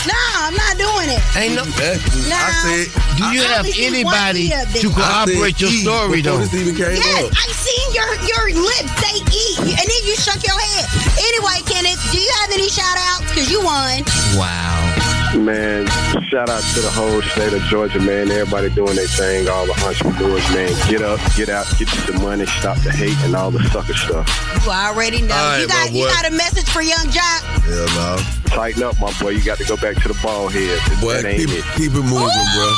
[0.06, 1.20] no, I'm not doing it.
[1.36, 1.64] Ain't no.
[1.64, 2.36] No.
[2.36, 2.86] I said.
[3.16, 4.82] Do you I have anybody one up there.
[4.82, 6.38] to corroborate your story though?
[6.38, 7.36] this even came Yes, up.
[7.36, 9.44] I seen your your lips say E,
[9.78, 10.84] and then you shook your head.
[11.20, 13.28] Anyway, Kenneth, do you have any shout outs?
[13.30, 14.02] Because you won.
[14.34, 15.21] Wow.
[15.34, 15.86] Man,
[16.28, 18.30] shout out to the whole state of Georgia, man.
[18.30, 20.68] Everybody doing their thing, all the entrepreneurs, man.
[20.90, 23.94] Get up, get out, get you the money, stop the hate and all the sucker
[23.94, 24.28] stuff.
[24.64, 25.34] You already know.
[25.34, 27.40] All right, you got you got a message for Yung Joc?
[27.64, 28.22] Hell no.
[28.54, 29.30] Tighten up, my boy.
[29.30, 30.78] You got to go back to the ball head.
[31.00, 31.64] Boy, that ain't keep, it.
[31.80, 32.68] keep it moving, bro.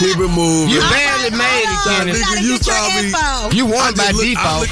[0.00, 0.72] Keep it moving.
[0.72, 2.16] You barely made it, Kenneth.
[2.16, 3.56] Nigga, you saw me.
[3.56, 4.68] You won I by look- default.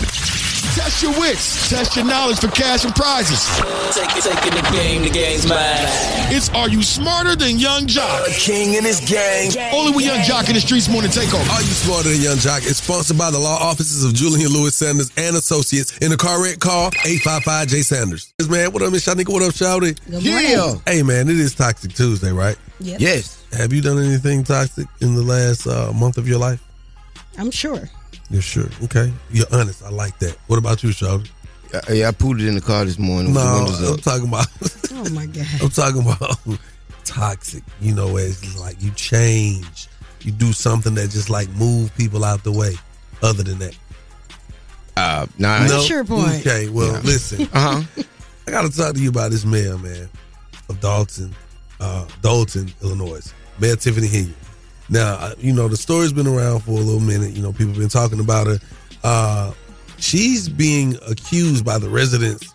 [0.76, 1.70] Look- Test your wits.
[1.70, 3.46] Test your knowledge for cash and prizes.
[3.94, 5.58] Take, taking the game, the game's mine.
[6.34, 8.26] It's Are You Smarter Than Yung Joc?
[8.38, 9.52] King and his gang.
[9.72, 11.48] Only with Yung Joc in the Streetz Morning Takeover.
[11.50, 12.58] Are you smarter than Yung Joc?
[12.68, 15.96] It's sponsored by the law offices of Julian Lewis Sanders and Associates.
[15.98, 18.32] In a car wreck, call 855 J Sanders.
[18.40, 19.32] Yes, man, what up, Miss Shyneka?
[19.32, 19.96] What up, Shawty?
[20.08, 20.74] Yeah.
[20.86, 22.56] Hey, man, it is Toxic Tuesday, right?
[22.80, 23.00] Yep.
[23.00, 23.44] Yes.
[23.52, 26.60] Have you done anything toxic in the last uh, month of your life?
[27.38, 27.88] I'm sure.
[28.30, 28.68] You're sure.
[28.84, 29.12] Okay.
[29.30, 29.82] You're honest.
[29.84, 30.36] I like that.
[30.46, 31.30] What about you, Shawty?
[31.72, 33.34] Uh, yeah, I pulled it in the car this morning.
[33.34, 34.00] with the No, I'm up.
[34.00, 34.46] talking about.
[34.96, 35.46] Oh my god.
[35.60, 36.38] I'm talking about
[37.04, 37.62] toxic.
[37.80, 39.88] You know, as like you change,
[40.22, 42.76] you do something that just like move people out the way.
[43.22, 43.76] Other than that,
[44.96, 46.46] Uh, nah, What's your point?
[46.46, 47.48] Okay, well, listen.
[47.52, 48.02] Uh huh.
[48.46, 50.08] I got to talk to you about this mayor, man,
[50.68, 51.34] of Dolton,
[51.80, 54.34] uh, Dolton, Illinois, Mayor Tiffany Henyard.
[54.90, 57.32] Now, uh, you know the story's been around for a little minute.
[57.34, 58.58] You know, people have been talking about her.
[59.02, 59.52] Uh,
[59.98, 62.54] she's being accused by the residents.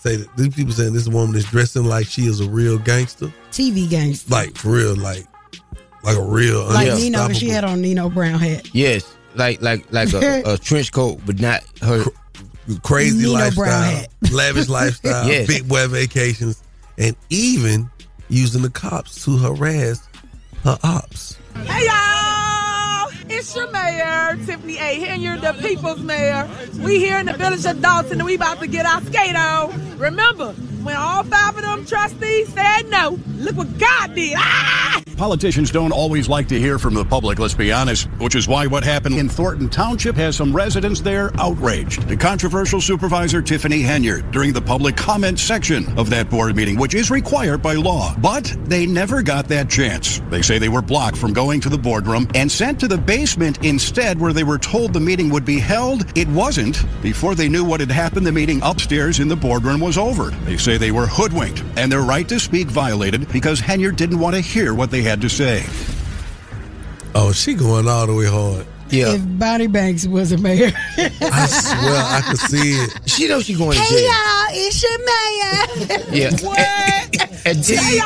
[0.00, 3.32] Say that these people saying this woman is dressing like she is a real gangster,
[3.52, 4.30] TV gangster.
[4.32, 5.26] like for real, like
[6.02, 8.68] like a real Like Nino, unstoppable- she had on Nino Brown hat.
[8.74, 12.04] Yes, like like like a, a trench coat, but not her
[12.82, 15.46] crazy Nino lifestyle, lavish lifestyle, Yes.
[15.46, 16.62] big boy vacations,
[16.98, 17.88] and even
[18.28, 20.06] using the cops to harass
[20.64, 21.38] her ops.
[21.54, 23.10] Hey y'all!
[23.28, 24.98] It's your mayor, Tiffany A.
[25.00, 26.48] Henyard, the people's mayor.
[26.80, 29.98] We here in the village of Dolton and we about to get our skate on.
[29.98, 34.34] Remember, when all five of them trustees said no, look what God did.
[34.36, 35.02] Ah!
[35.16, 38.66] Politicians don't always like to hear from the public, let's be honest, which is why
[38.66, 42.08] what happened in Thornton Township has some residents there outraged.
[42.08, 46.94] The controversial supervisor Tiffany Henyard during the public comment section of that board meeting, which
[46.94, 48.16] is required by law.
[48.18, 50.20] But they never got that chance.
[50.30, 53.64] They say they were blocked from going to the boardroom and sent to the basement
[53.64, 56.04] instead, where they were told the meeting would be held.
[56.18, 56.82] It wasn't.
[57.00, 60.30] Before they knew what had happened, the meeting upstairs in the boardroom was over.
[60.46, 64.34] They say they were hoodwinked and their right to speak violated because Henyard didn't want
[64.34, 65.64] to hear what they had to say.
[67.14, 68.66] Oh, she going all the way hard.
[68.88, 69.14] Yeah.
[69.14, 70.70] If Bonnie Banks was a mayor.
[70.98, 73.00] I swear I could see it.
[73.06, 76.30] She knows she going to Hey y'all, it's your mayor.
[76.30, 76.30] Yeah.
[76.42, 77.46] What?
[77.46, 77.98] And Hey T-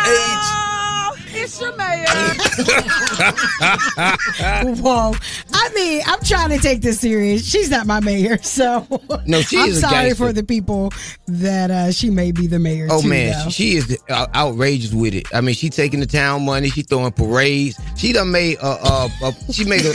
[1.61, 2.07] your mayor.
[4.83, 5.13] Whoa.
[5.53, 7.47] I mean, I'm trying to take this serious.
[7.47, 8.87] She's not my mayor, so
[9.27, 10.93] No, she I'm is sorry for the people
[11.27, 12.89] that uh, she may be the mayor.
[12.91, 13.51] Oh too, man, though.
[13.51, 15.27] she, is outrageous with it.
[15.35, 16.69] I mean, she taking the town money.
[16.71, 17.79] She throwing parades.
[17.97, 19.89] She done made a, a, a she made a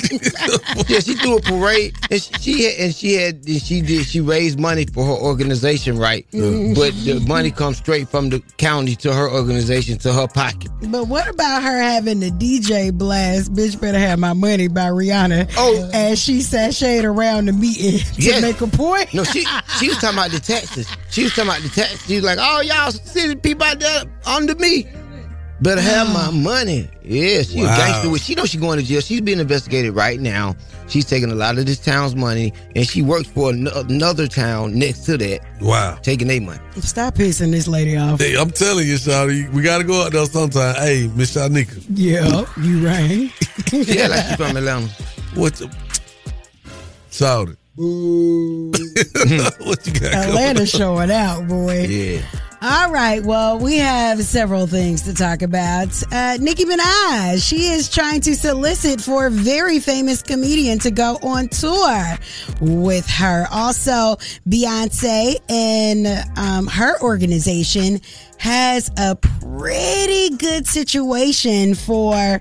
[0.88, 1.00] yeah.
[1.00, 4.60] She threw a parade and she, she had, and she had she did she raised
[4.60, 6.30] money for her organization, right?
[6.32, 6.76] Mhm.
[6.76, 10.72] But the money comes straight from the county to her organization to her pocket.
[10.88, 15.52] But what about her having the DJ blast "Bitch Better Have My Money" by Rihanna?
[15.58, 18.42] Oh, as she sashayed around the meeting to Yes.
[18.42, 19.14] make a point.
[19.14, 19.46] No, she
[19.80, 20.88] she was talking about the taxes.
[21.10, 22.06] She was talking about the taxes.
[22.06, 24.88] She was like, "Oh, y'all city people out there under me."
[25.62, 26.90] Better have my money.
[27.04, 27.74] Yeah, she Wow.
[27.74, 28.10] a gangster.
[28.10, 29.00] with- She know she going to jail.
[29.02, 30.56] She's being investigated right now.
[30.88, 34.74] She's taking a lot of this town's money, and she works for an- another town
[34.78, 35.42] next to that.
[35.62, 35.98] Wow.
[36.02, 36.60] Taking their money.
[36.82, 38.20] Stop pissing this lady off.
[38.20, 40.76] Hey, I'm telling you, Shawty, we gotta go out there sometime.
[40.76, 41.84] Hey, Miss Shyneka.
[41.94, 43.30] Yeah, you right.
[43.72, 44.88] Yeah, like she from Atlanta.
[45.36, 45.70] What the
[47.12, 47.56] Shawty.
[49.66, 50.14] what you got?
[50.14, 51.86] Atlanta showing out, boy.
[51.88, 52.22] Yeah.
[52.64, 53.24] All right.
[53.24, 55.88] Well, we have several things to talk about.
[56.12, 61.18] Uh, Nicki Minaj, she is trying to solicit for a very famous comedian to go
[61.24, 62.20] on tour
[62.60, 63.48] with her.
[63.52, 66.06] Also, Beyonce and
[66.38, 68.00] um, her organization
[68.38, 72.40] has a pretty good situation for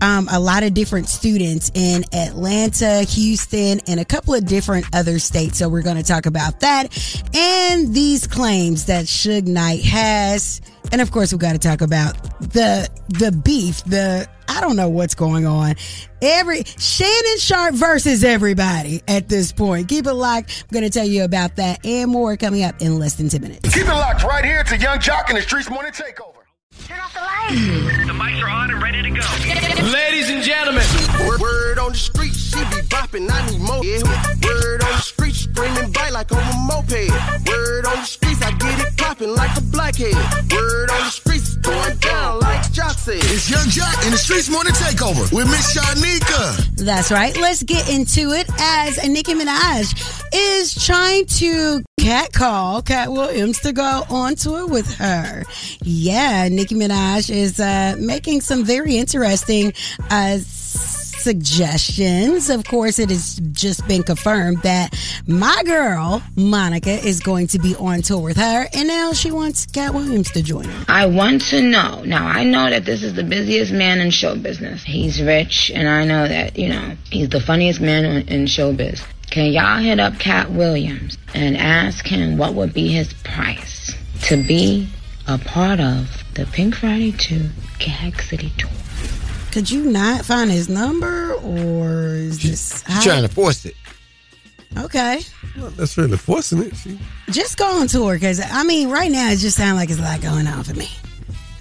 [0.00, 5.18] um, a lot of different students in Atlanta, Houston, and a couple of different other
[5.18, 5.58] states.
[5.58, 6.86] So we're going to talk about that
[7.34, 10.60] and these claims that Suge Knight has.
[10.90, 13.84] And of course, we got to talk about the the beef.
[13.84, 15.74] The I don't know what's going on.
[16.22, 19.88] Every Shannon Sharpe versus everybody at this point.
[19.88, 20.64] Keep it locked.
[20.70, 23.42] I'm going to tell you about that and more coming up in less than ten
[23.42, 23.74] minutes.
[23.74, 26.27] Keep it locked right here to Yung Joc and the Streetz Morning Takeover.
[26.88, 29.20] The mics are on and ready to go.
[29.92, 30.84] Ladies and gentlemen.
[31.26, 33.84] Word, word on the street, she be bopping, I need more.
[33.84, 34.00] Yeah.
[34.42, 37.10] Word on the street, screaming bite like on a moped.
[37.46, 40.14] Word on the streets, I get it popping like a blackhead.
[40.50, 43.16] Word on the streets, going down like Joc said.
[43.16, 46.84] It's Yung Joc in the Streetz Morning Takeover with Miss Shyneka.
[46.86, 47.36] That's right.
[47.36, 49.92] Let's get into it as Nicki Minaj
[50.32, 55.44] is trying to catcall Katt Williams to go on tour with her.
[55.82, 59.74] Yeah, Nicki Minaj is uh, making some very interesting
[60.08, 60.38] uh,
[61.28, 62.48] suggestions.
[62.48, 67.74] Of course, it has just been confirmed that my girl, Monica, is going to be
[67.76, 70.84] on tour with her, and now she wants Katt Williams to join her.
[70.88, 72.02] I want to know.
[72.04, 74.82] Now, I know that this is the busiest man in show business.
[74.82, 79.04] He's rich, and I know that, you know, he's the funniest man in showbiz.
[79.30, 84.42] Can y'all hit up Katt Williams and ask him what would be his price to
[84.42, 84.88] be
[85.26, 87.50] a part of the Pink Friday 2
[87.80, 88.70] Gag City tour?
[89.52, 93.74] Could you not find his number, or is this She's trying to force it.
[94.76, 95.20] Okay.
[95.56, 96.76] That's really forcing it.
[96.76, 96.98] She,
[97.30, 100.02] Just go on tour because I mean, right now it just sounds like it's a
[100.02, 100.88] lot going on for me.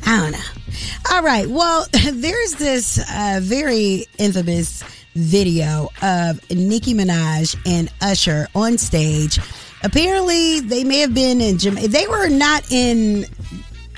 [0.06, 0.74] I don't know.
[1.12, 1.48] All right.
[1.48, 4.84] Well, there's this uh, very infamous
[5.16, 9.40] video of Nicki Minaj and Usher on stage.
[9.84, 11.88] Apparently, they may have been in Jamaica.
[11.88, 13.26] They were not in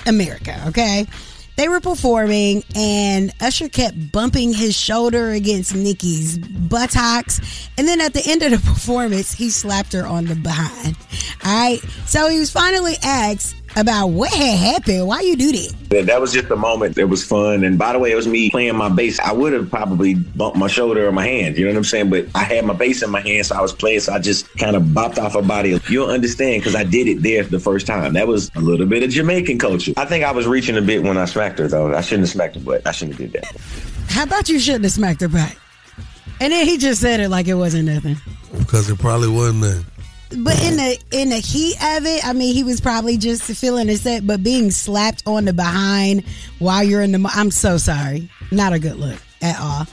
[0.06, 0.64] America.
[0.68, 1.06] Okay.
[1.60, 7.42] They were performing, and Usher kept bumping his shoulder against Nicki's buttocks.
[7.78, 10.96] And then at the end of the performance, he slapped her on the behind.
[11.44, 11.82] All right.
[12.06, 15.08] So he was finally asked about what had happened.
[15.08, 15.76] Why you do that?
[15.90, 16.98] That, that was just a moment.
[16.98, 17.64] It was fun.
[17.64, 19.20] And by the way, it was me playing my bass.
[19.20, 21.58] I would have probably bumped my shoulder or my hand.
[21.58, 22.10] You know what I'm saying?
[22.10, 24.02] But I had my bass in my hand, so I was playing.
[24.02, 25.80] So I just kind of bopped off her body.
[25.90, 28.14] You'll understand because I did it there the first time.
[28.14, 29.94] That was a little bit of Jamaican culture.
[29.98, 31.94] I think I was reaching a bit when I smacked her, though.
[31.96, 33.56] I shouldn't have smacked her, but I shouldn't have did that.
[34.10, 35.58] How about you shouldn't have smacked her back?
[36.42, 38.16] And then he just said it like it wasn't nothing.
[38.60, 39.84] because it probably wasn't that.
[40.38, 43.90] But in the in the heat of it, I mean, he was probably just feeling
[43.90, 44.28] upset.
[44.28, 46.24] But being slapped on the behind
[46.60, 49.88] while you're in the, I'm so sorry, not a good look at all.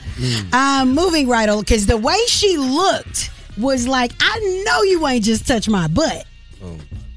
[0.53, 5.23] Um, moving right on because the way she looked was like, I know you ain't
[5.23, 6.25] just touched my butt.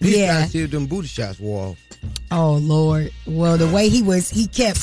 [0.01, 0.33] He's Yeah.
[0.33, 1.77] trying to see if them booty shots wall.
[2.31, 3.11] Oh Lord!
[3.27, 4.81] Well, the way he was, he kept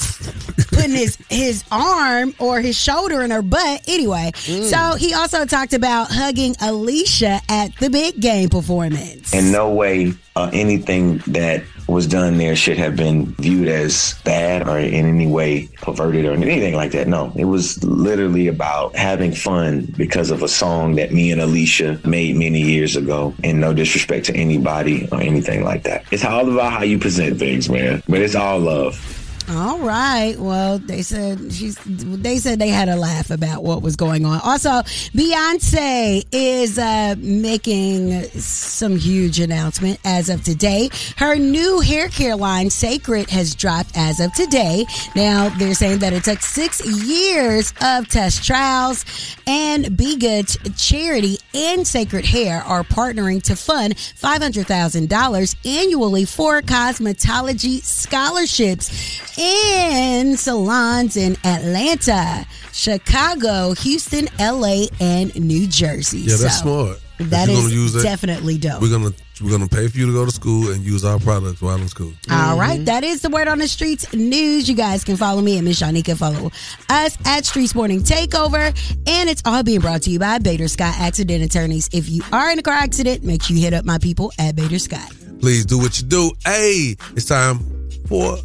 [0.70, 3.82] putting his his arm or his shoulder in her butt.
[3.88, 9.34] Anyway, so he also talked about hugging Alicia at the big game performance.
[9.34, 14.68] In no way uh, anything that was done there should have been viewed as bad
[14.68, 17.08] or in any way perverted or anything like that.
[17.08, 22.00] No, it was literally about having fun because of a song that me and Alicia
[22.06, 23.34] made many years ago.
[23.44, 26.06] And no disrespect to anybody or anything like that.
[26.12, 28.04] It's all about how you present things, man.
[28.08, 29.27] But it's all love.
[29.50, 30.36] All right.
[30.38, 31.78] Well, they said she's.
[31.86, 34.42] They said they had a laugh about what was going on.
[34.44, 34.70] Also,
[35.16, 40.90] Beyonce is uh, making some huge announcement as of today.
[41.16, 44.86] Her new hair care line, Cécred, has dropped as of today.
[45.16, 49.06] Now they're saying that it took six years of test trials,
[49.48, 56.26] and BeyGOOD Charity and Cécred Hair are partnering to fund five hundred thousand dollars annually
[56.26, 66.20] for cosmetology scholarships in salons in Atlanta, Chicago, Houston, LA, and New Jersey.
[66.20, 67.02] Yeah, that's So, smart.
[67.20, 68.04] That you're is gonna use it.
[68.04, 68.80] definitely dope.
[68.80, 69.12] We're gonna
[69.42, 71.88] we're gonna pay for you to go to school and use our products while in
[71.88, 72.12] school.
[72.30, 72.86] All right, mm-hmm.
[72.86, 74.70] that is the word on the streets news.
[74.70, 76.16] You guys can follow me at Miss Shyneka.
[76.16, 76.52] Follow
[76.90, 78.68] us at Streetz Morning Takeover,
[79.08, 81.90] and it's all being brought to you by Bader Scott Accident Attorneys.
[81.92, 84.56] If you are in a car accident, make sure you hit up my people at
[84.56, 85.12] Bader Scott.
[85.40, 86.32] Please do what you do.
[86.46, 87.60] Hey, it's time
[88.08, 88.38] for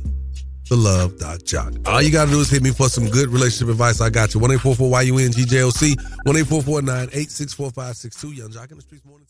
[0.73, 1.75] the Love Jock.
[1.87, 4.01] All you gotta do is hit me for some good relationship advice.
[4.01, 4.41] I got you.
[4.41, 5.97] One eight four four Y U N G J O C.
[6.25, 8.33] One eight four four nine eight six four five six two.
[8.33, 9.27] Yung Joc in the Streetz morning.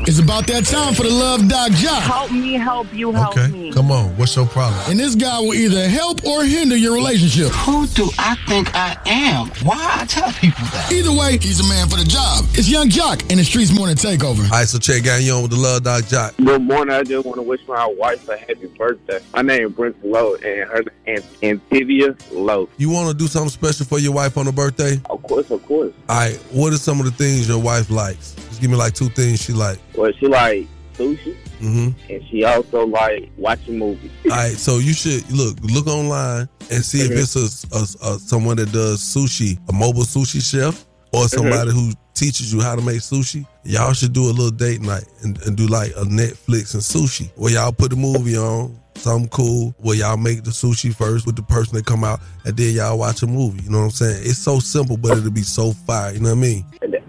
[0.00, 2.00] It's about that time for the Love Doc Joc.
[2.00, 3.70] Help me, help you, help me.
[3.72, 4.16] Come on.
[4.16, 4.80] What's your problem?
[4.90, 7.52] And this guy will either help or hinder your relationship.
[7.52, 9.48] Who do I think I am?
[9.64, 10.90] Why I tell people that?
[10.90, 12.44] Either way, he's a man for the job.
[12.54, 14.44] It's Yung Joc in the Streetz Morning Takeover.
[14.44, 16.36] All right, so check out you on with the Love Doc Joc.
[16.42, 16.94] Good morning.
[16.94, 19.20] I just want to wish my wife a happy birthday.
[19.34, 22.68] My name is Brent Lowe, and her name is Antivia Lowe.
[22.78, 25.00] You want to do something special for your wife on her birthday?
[25.10, 25.92] Of course, of course.
[26.08, 28.34] All right, what are some of the things your wife likes?
[28.62, 29.80] Give me like two things she like.
[29.96, 32.12] Well, she like sushi, Mm-hmm.
[32.12, 34.12] and she also like watching movies.
[34.26, 37.18] All right, so you should look look online and see if Mhm.
[37.22, 37.76] it's a,
[38.08, 42.60] a, a someone that does sushi, a mobile sushi chef, or somebody who teaches you
[42.60, 43.44] how to make sushi.
[43.64, 47.32] Y'all should do a little date night and, and do like a Netflix and sushi,
[47.34, 48.78] where y'all put the movie on.
[48.94, 52.56] Something cool where y'all make the sushi first with the person that come out and
[52.56, 53.62] then y'all watch a movie.
[53.64, 54.20] You know what I'm saying?
[54.24, 56.12] It's so simple, but it'll be so fire.
[56.12, 56.64] You know what I mean?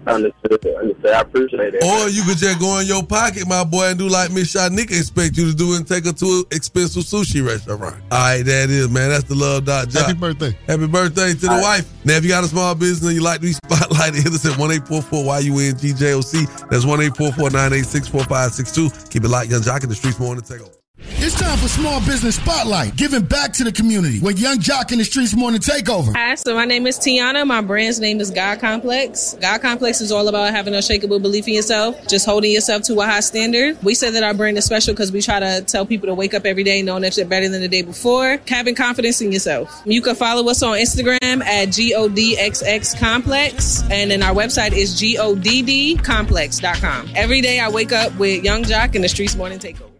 [0.06, 0.66] Understood.
[0.66, 1.06] Understood.
[1.12, 1.82] I appreciate that.
[1.84, 4.96] Or you could just go in your pocket, my boy, and do like Miss Shyneka
[4.98, 7.96] expect you to do and take her to an expensive sushi restaurant.
[8.10, 9.10] All right, that is, man.
[9.10, 10.06] That's the love dot job.
[10.06, 10.56] Happy birthday.
[10.66, 11.82] Happy birthday to the All right.
[11.82, 12.04] wife.
[12.04, 14.44] Now, if you got a small business and you like to be spotlighted, hit us
[14.44, 16.68] at 1 844 YUNGJOC.
[16.68, 19.08] That's 1 844 986 4562.
[19.10, 20.83] Keep it locked, Yung Joc in the Streetz morning take over.
[21.06, 24.98] It's time for Small Business Spotlight, giving back to the community with Yung Joc in
[24.98, 26.14] the Streetz Morning Takeover.
[26.14, 27.46] Hi, so my name is Tiana.
[27.46, 29.36] My brand's name is God Complex.
[29.40, 33.04] God Complex is all about having unshakable belief in yourself, just holding yourself to a
[33.06, 33.80] high standard.
[33.82, 36.34] We say that our brand is special because we try to tell people to wake
[36.34, 39.82] up every day knowing that you're better than the day before, having confidence in yourself.
[39.84, 47.10] You can follow us on Instagram at GODXX Complex, and then our website is GODDComplex.com.
[47.14, 49.93] Every day I wake up with Yung Joc and the Streetz Morning Takeover.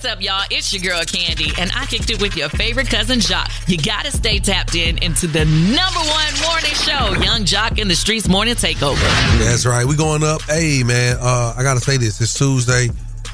[0.00, 0.44] Hey, what's up, y'all?
[0.50, 3.50] It's your girl Candy, and I kicked it with your favorite cousin Joc.
[3.68, 7.94] You gotta stay tapped in into the number one morning show, Yung Joc in the
[7.94, 8.98] Streetz Morning Takeover.
[9.38, 9.84] That's right.
[9.84, 10.40] We going up.
[10.42, 12.18] Hey, man, uh, I got to say this.
[12.20, 12.88] It's Tuesday.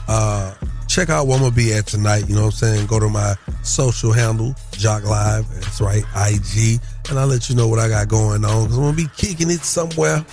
[0.08, 0.54] Uh,
[0.88, 2.28] check out where I'm going to be at tonight.
[2.28, 2.86] You know what I'm saying?
[2.86, 5.48] Go to my social handle, Joc Live.
[5.54, 6.80] That's right, IG.
[7.10, 9.08] And I'll let you know what I got going on because I'm going to be
[9.16, 10.24] kicking it somewhere.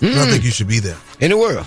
[0.00, 0.30] And I Mm.
[0.30, 0.96] think you should be there.
[1.20, 1.66] In the world.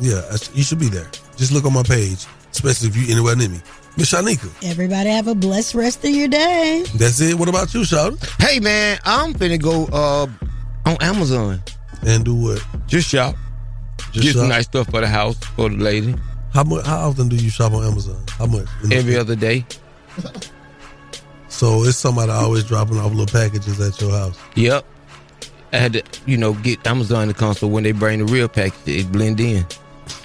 [0.00, 0.22] Yeah,
[0.54, 1.10] you should be there.
[1.36, 3.60] Just look on my page, especially if you anywhere near me.
[3.96, 4.50] Miss Shyneka.
[4.64, 6.84] Everybody have a blessed rest of your day.
[6.94, 7.34] That's it.
[7.38, 8.18] What about you, Shawty?
[8.40, 10.26] Hey man, I'm finna go uh
[10.86, 11.62] on Amazon.
[12.06, 12.64] And do what?
[12.86, 13.34] Just shop.
[14.12, 16.14] Just Get some nice stuff for the house for the lady.
[16.52, 16.86] How much?
[16.86, 18.22] How often do you shop on Amazon?
[18.30, 18.66] How much?
[18.90, 19.64] Every other day.
[21.48, 24.38] So it's somebody always dropping off little packages at your house.
[24.54, 24.84] Yep.
[25.72, 28.48] I had to, you know, get Amazon to come so when they bring the real
[28.48, 29.64] package, it blend in.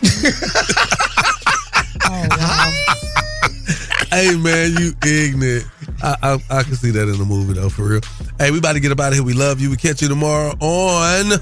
[2.32, 2.96] Oh,
[4.10, 5.66] hey man, you ignorant.
[6.04, 8.02] I, I I can see that in the movie though, for real.
[8.40, 9.24] Hey, we about to get up out of here.
[9.24, 9.70] We love you.
[9.70, 11.42] We catch you tomorrow on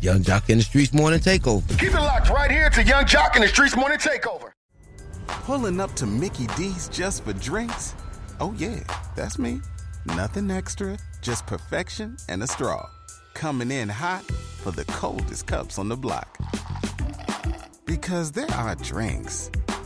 [0.00, 1.68] Yung Joc in the Streetz Morning Takeover.
[1.78, 4.52] Keep it locked right here to Yung Joc in the Streetz Morning Takeover.
[5.26, 7.94] Pulling up to Mickey D's just for drinks?
[8.40, 8.80] Oh, yeah,
[9.14, 9.60] that's me.
[10.06, 12.88] Nothing extra, just perfection and a straw.
[13.34, 14.24] Coming in hot
[14.62, 16.38] for the coldest cups on the block.
[17.84, 19.50] Because there are drinks,